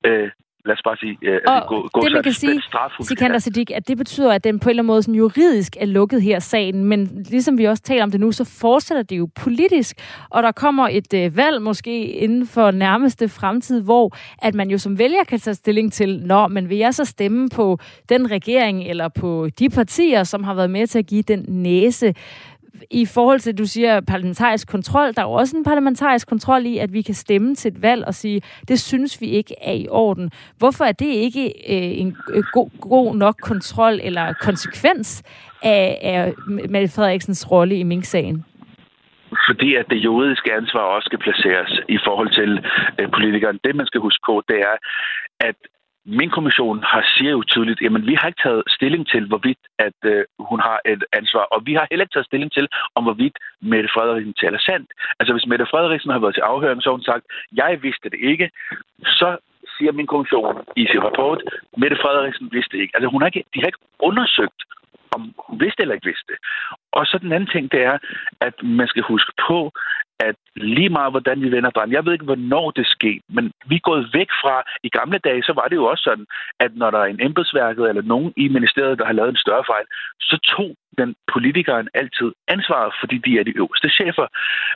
[0.05, 0.31] øh,
[0.65, 2.61] lad os bare sige, øh, og gå, gå det man kan sige,
[3.01, 5.85] Sikander Siddiq, at det betyder, at den på en eller anden måde sådan juridisk er
[5.85, 9.29] lukket her sagen, men ligesom vi også taler om det nu, så fortsætter det jo
[9.35, 9.95] politisk,
[10.29, 14.77] og der kommer et øh, valg måske inden for nærmeste fremtid, hvor at man jo
[14.77, 17.77] som vælger kan tage stilling til, når men vil jeg så stemme på
[18.09, 22.13] den regering eller på de partier, som har været med til at give den næse
[22.91, 26.77] i forhold til, du siger parlamentarisk kontrol, der er jo også en parlamentarisk kontrol i,
[26.77, 29.87] at vi kan stemme til et valg og sige, det synes vi ikke er i
[29.89, 30.31] orden.
[30.57, 35.23] Hvorfor er det ikke øh, en øh, god, god nok kontrol eller konsekvens
[35.63, 38.45] af, af Mette Frederiksens rolle i Mink-sagen?
[39.47, 42.51] fordi at det juridiske ansvar også skal placeres i forhold til
[42.99, 43.59] øh, politikeren.
[43.63, 44.75] Det, man skal huske på, det er,
[45.39, 45.55] at
[46.05, 49.99] min kommission har siger jo tydeligt, at vi har ikke taget stilling til, hvorvidt at
[50.05, 53.37] øh, hun har et ansvar, og vi har heller ikke taget stilling til, om hvorvidt
[53.61, 54.89] Mette Frederiksen taler sandt.
[55.19, 57.25] Altså hvis Mette Frederiksen har været til afhøring, så har hun sagt,
[57.61, 58.49] jeg vidste det ikke,
[59.05, 59.37] så
[59.77, 61.39] siger min kommission i sin rapport,
[61.77, 62.93] Mette Frederiksen vidste ikke.
[62.95, 64.61] Altså, hun har ikke, de har ikke undersøgt,
[65.15, 66.33] om hun vidste eller ikke vidste.
[66.91, 67.97] Og så den anden ting, det er,
[68.41, 69.71] at man skal huske på,
[70.29, 73.75] at lige meget hvordan vi vender drøm, jeg ved ikke, hvornår det skete, men vi
[73.75, 76.25] er gået væk fra, i gamle dage, så var det jo også sådan,
[76.59, 79.65] at når der er en embedsværket eller nogen i ministeriet, der har lavet en større
[79.71, 79.85] fejl,
[80.19, 84.27] så tog den politikeren altid ansvaret, fordi de er de øverste chefer.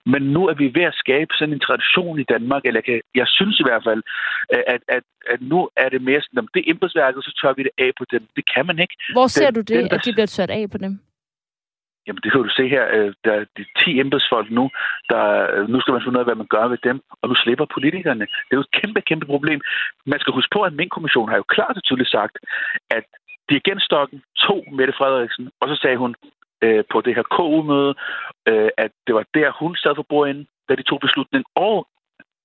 [0.06, 3.28] Men nu er vi ved at skabe sådan en tradition i Danmark, eller jeg, jeg
[3.28, 4.02] synes i hvert fald,
[4.74, 5.04] at, at,
[5.34, 7.92] at nu er det mere sådan, at det er embedsværket, så tør vi det af
[8.00, 8.24] på dem.
[8.36, 8.96] Det kan man ikke.
[9.18, 9.98] Hvor ser den, du det, den, der...
[9.98, 11.00] at de bliver tørt af på dem?
[12.08, 12.86] Jamen, det kan du se her.
[12.96, 14.70] Øh, der er de 10 embedsfolk nu,
[15.10, 15.24] der,
[15.56, 17.66] øh, nu skal man finde ud af, hvad man gør ved dem, og nu slipper
[17.74, 18.26] politikerne.
[18.46, 19.62] Det er jo et kæmpe, kæmpe problem.
[20.06, 22.36] Man skal huske på, at min kommission har jo klart og tydeligt sagt,
[22.90, 23.06] at
[23.50, 26.16] dirigentstokken tog Mette Frederiksen, og så sagde hun
[26.62, 27.94] øh, på det her KU-møde,
[28.50, 31.88] øh, at det var der, hun sad for bordenden, da de tog beslutningen, og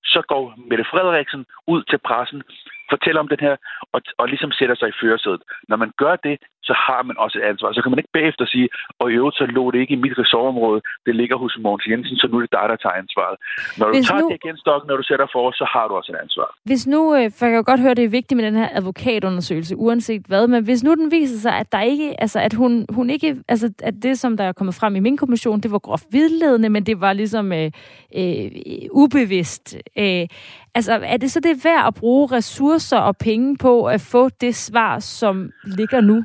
[0.03, 2.43] så går Mette Frederiksen ud til pressen,
[2.89, 3.55] fortæller om den her,
[3.93, 5.43] og, og ligesom sætter sig i førersædet.
[5.69, 6.35] Når man gør det,
[6.71, 7.67] så har man også et ansvar.
[7.77, 8.67] Så kan man ikke bagefter sige,
[8.99, 12.15] og i øvrigt så lå det ikke i mit ressortområde, det ligger hos Mogens Jensen,
[12.21, 13.35] så nu er det dig, der tager ansvaret.
[13.79, 15.93] Når du Hvis tager nu- det igen stokken, når du sætter for, så har du
[15.99, 16.47] også et ansvar.
[16.69, 18.69] Hvis nu, øh, for jeg kan jo godt høre, det er vigtigt med den her
[18.79, 22.85] advokatundersøgelse, uanset hvad, men hvis nu den viser sig, at der ikke, altså at hun,
[22.97, 25.79] hun ikke, altså at det, som der er kommet frem i min kommission, det var
[25.79, 27.71] groft vidledende, men det var ligesom øh,
[28.17, 28.51] øh,
[28.91, 29.75] ubevidst.
[29.97, 30.27] Øh,
[30.75, 34.55] altså er det så det værd at bruge ressourcer og penge på at få det
[34.55, 36.23] svar, som ligger nu?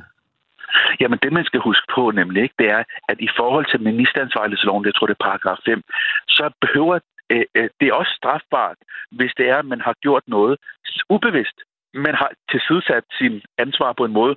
[0.99, 4.85] Jamen det, man skal huske på nemlig, ikke, det er, at i forhold til ministeransvarlighedsloven,
[4.85, 5.81] jeg tror det er paragraf 5,
[6.27, 6.99] så behøver
[7.29, 8.77] øh, øh, det er også strafbart,
[9.11, 10.57] hvis det er, at man har gjort noget
[11.09, 11.57] ubevidst.
[11.93, 14.35] Man har tilsidesat sin ansvar på en måde,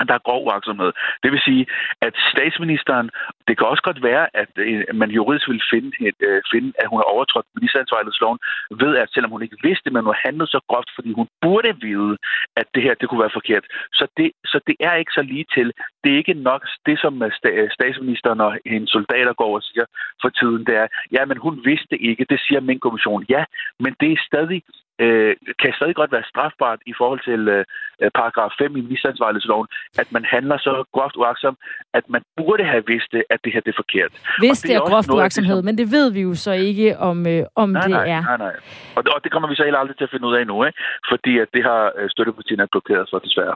[0.00, 0.90] at der er grov uaksomhed.
[1.22, 1.66] Det vil sige,
[2.06, 3.06] at statsministeren,
[3.48, 6.88] det kan også godt være, at øh, man juridisk vil finde, et, øh, finde, at
[6.90, 8.38] hun har overtrådt ministeransvarlighedsloven,
[8.82, 11.72] ved at selvom hun ikke vidste, men hun handlede handlet så groft, fordi hun burde
[11.86, 12.16] vide,
[12.60, 13.64] at det her det kunne være forkert.
[13.98, 15.68] Så det, så det er ikke så lige til.
[16.02, 19.86] Det er ikke nok det, som øh, øh, statsministeren og hendes soldater går og siger
[20.22, 20.86] for tiden, det er,
[21.16, 23.24] ja, men hun vidste ikke, det siger min kommission.
[23.28, 23.44] Ja,
[23.82, 24.62] men det er stadig
[25.04, 27.64] øh, kan stadig godt være strafbart i forhold til øh,
[28.18, 29.68] paragraf 5 i ministeransvarlighedsloven,
[29.98, 31.58] at man handler så groft uagtsomt,
[31.94, 34.12] at man burde have vidst, det, at det her det er forkert.
[34.38, 37.26] Hvis det er også groft uaksomhed, som- men det ved vi jo så ikke, om,
[37.26, 38.20] øh, om nej, det nej, er.
[38.22, 38.54] Nej, nej.
[38.96, 40.78] Og, og det kommer vi så heller aldrig til at finde ud af nu, ikke?
[41.10, 43.54] fordi at det har øh, støttepartierne blokeret for, desværre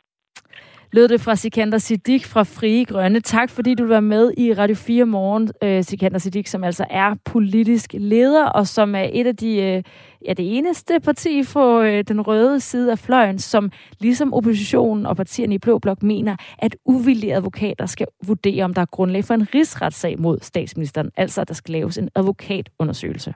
[0.92, 3.20] lød det fra Sikander Siddiq fra Frie Grønne.
[3.20, 7.14] Tak fordi du var med i Radio 4 Morgen, øh, Sikander Siddiq, som altså er
[7.24, 9.82] politisk leder, og som er et af de, øh,
[10.26, 13.70] ja, det eneste parti på øh, den røde side af fløjen, som
[14.00, 18.82] ligesom oppositionen og partierne i Blå Blok mener, at uvillige advokater skal vurdere, om der
[18.82, 21.10] er grundlag for en rigsretssag mod statsministeren.
[21.16, 23.34] Altså, at der skal laves en advokatundersøgelse.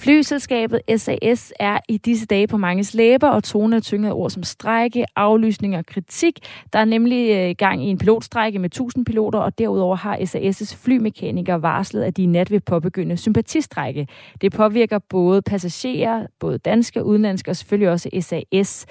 [0.00, 4.42] Flyselskabet SAS er i disse dage på mange læber, og tonen er tynget ord som
[4.42, 6.38] strække, aflysning og kritik.
[6.72, 10.76] Der er nemlig øh, gang i en pilotstrejke med 1000 piloter, og derudover har SAS'
[10.84, 14.08] flymekanikere varslet, at de i nat vil påbegynde sympatistrække.
[14.40, 18.86] Det påvirker både passagerer, både danske og udenlandske, og selvfølgelig også SAS.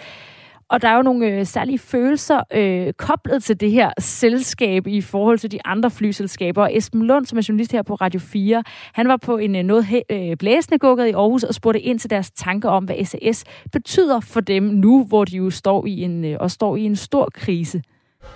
[0.69, 5.01] Og der er jo nogle øh, særlige følelser øh, koblet til det her selskab i
[5.01, 6.61] forhold til de andre flyselskaber.
[6.61, 8.63] Og Esben Lund, som er journalist her på Radio 4,
[8.93, 12.09] han var på en øh, noget øh, blæsende gukket i Aarhus og spurgte ind til
[12.09, 16.25] deres tanker om, hvad SAS betyder for dem nu, hvor de jo står i en,
[16.25, 17.83] øh, og står i en stor krise.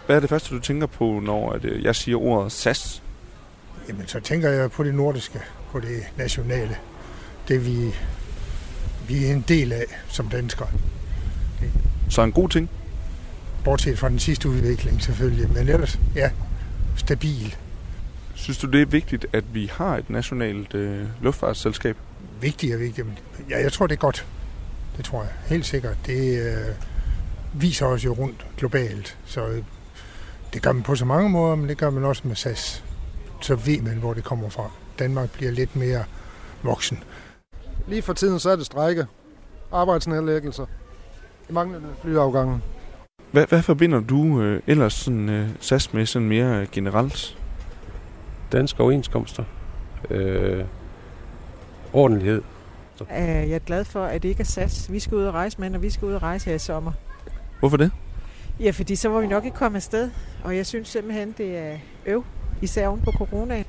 [0.06, 3.04] Hvad er det første, du tænker på, når at, øh, jeg siger ordet SAS?
[3.90, 5.40] Jamen, så tænker jeg på det nordiske,
[5.72, 6.76] på det nationale.
[7.48, 7.96] Det vi,
[9.08, 10.68] vi er en del af som danskere.
[12.10, 12.70] Så en god ting?
[13.64, 16.30] Bortset fra den sidste udvikling selvfølgelig, men ellers, ja,
[16.96, 17.56] stabil.
[18.36, 21.98] Synes du, det er vigtigt, at vi har et nationalt øh, luftfartsselskab?
[22.42, 23.08] Vigtigt og vigtigt.
[23.08, 23.18] men
[23.50, 24.26] Ja, jeg tror, det er godt.
[24.98, 25.32] Det tror jeg.
[25.46, 25.98] Helt sikkert.
[26.06, 26.76] Det øh,
[27.54, 29.18] viser os jo rundt globalt.
[29.26, 29.64] Så øh,
[30.54, 32.84] det gør man på så mange måder, men det gør man også med SAS.
[33.42, 34.72] Så ved man, hvor det kommer fra.
[35.00, 36.04] Danmark bliver lidt mere
[36.64, 37.04] voksen.
[37.88, 39.06] Lige for tiden så er det strække,
[39.72, 40.66] arbejdsnedlæggelser,
[41.50, 42.62] manglende flyafgange.
[43.32, 47.38] Hvad, hvad forbinder du øh, ellers sådan, øh, SAS med sådan mere øh, generelt?
[48.52, 49.44] Danske overenskomster.
[50.10, 50.66] Øh,
[51.94, 52.42] ordentlighed.
[53.02, 54.92] Øh, Jeg er glad for, at det ikke er SAS.
[54.92, 56.92] Vi skal ud og rejse med, når vi skal ud og rejse her i sommer.
[57.60, 57.92] Hvorfor det?
[58.60, 60.10] Ja, fordi så var vi nok ikke kommet afsted.
[60.44, 62.24] Og jeg synes simpelthen, det er øv,
[62.62, 63.66] især oven på coronaen.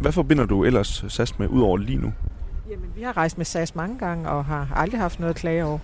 [0.00, 2.12] Hvad forbinder du ellers SAS med, udover lige nu?
[2.70, 5.64] Jamen, vi har rejst med SAS mange gange, og har aldrig haft noget at klage
[5.64, 5.78] over.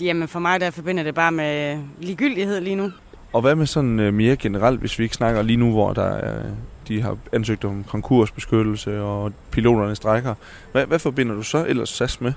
[0.00, 2.90] Jamen for mig der forbinder det bare med ligegyldighed lige nu.
[3.32, 6.02] Og hvad med sådan øh, mere generelt, hvis vi ikke snakker lige nu, hvor der
[6.02, 6.42] er
[6.88, 10.34] de har ansøgt om konkursbeskyttelse, og piloterne strækker.
[10.72, 12.32] Hvad, hvad forbinder du så ellers SAS med?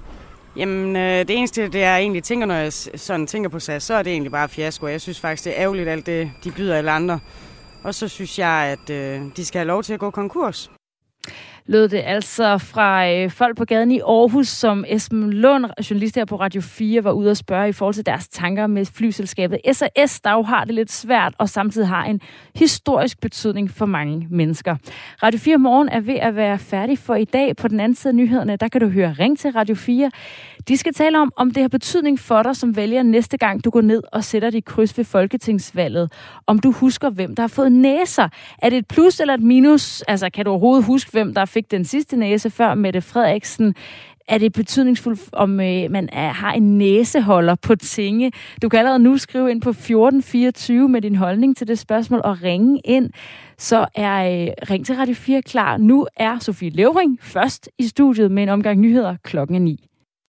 [0.56, 3.94] Jamen, øh, det eneste, det jeg egentlig tænker, når jeg sådan tænker på SAS, så
[3.94, 4.88] er det egentlig bare fiasko.
[4.88, 7.20] Jeg synes faktisk, det er ærgerligt, alt det, de byder alle andre.
[7.84, 10.72] Og så synes jeg, at øh, de skal have lov til at gå konkurs
[11.70, 16.26] lød det altså fra øh, folk på gaden i Aarhus, som Esben Lund, journalist her
[16.26, 20.22] på Radio 4, var ude at spørge i forhold til deres tanker med flyselskabet SAS,
[20.22, 22.22] der jo har det lidt svært og samtidig har en
[22.56, 24.76] historisk betydning for mange mennesker.
[25.24, 27.56] Radio 4 Morgen er ved at være færdig for i dag.
[27.56, 30.12] På den anden side af nyhederne, der kan du høre Ring til Radio 4.
[30.68, 33.70] De skal tale om, om det har betydning for dig som vælger næste gang, du
[33.70, 36.12] går ned og sætter dit kryds ved folketingsvalget.
[36.48, 38.30] Om du husker, hvem der har fået næser.
[38.58, 40.02] Er det et plus eller et minus?
[40.02, 43.76] Altså, kan du overhovedet huske, hvem der fik den sidste næse før Mette Frederiksen?
[44.30, 48.32] er det betydningsfuldt, om øh, man er, har en næseholder på tinge.
[48.62, 52.44] Du kan allerede nu skrive ind på 1424 med din holdning til det spørgsmål og
[52.44, 53.10] ringe ind.
[53.58, 55.78] Så er øh, Ring til Radio 4 klar.
[55.78, 59.89] Nu er Sofie Levering først i studiet med en omgang nyheder klokken 9.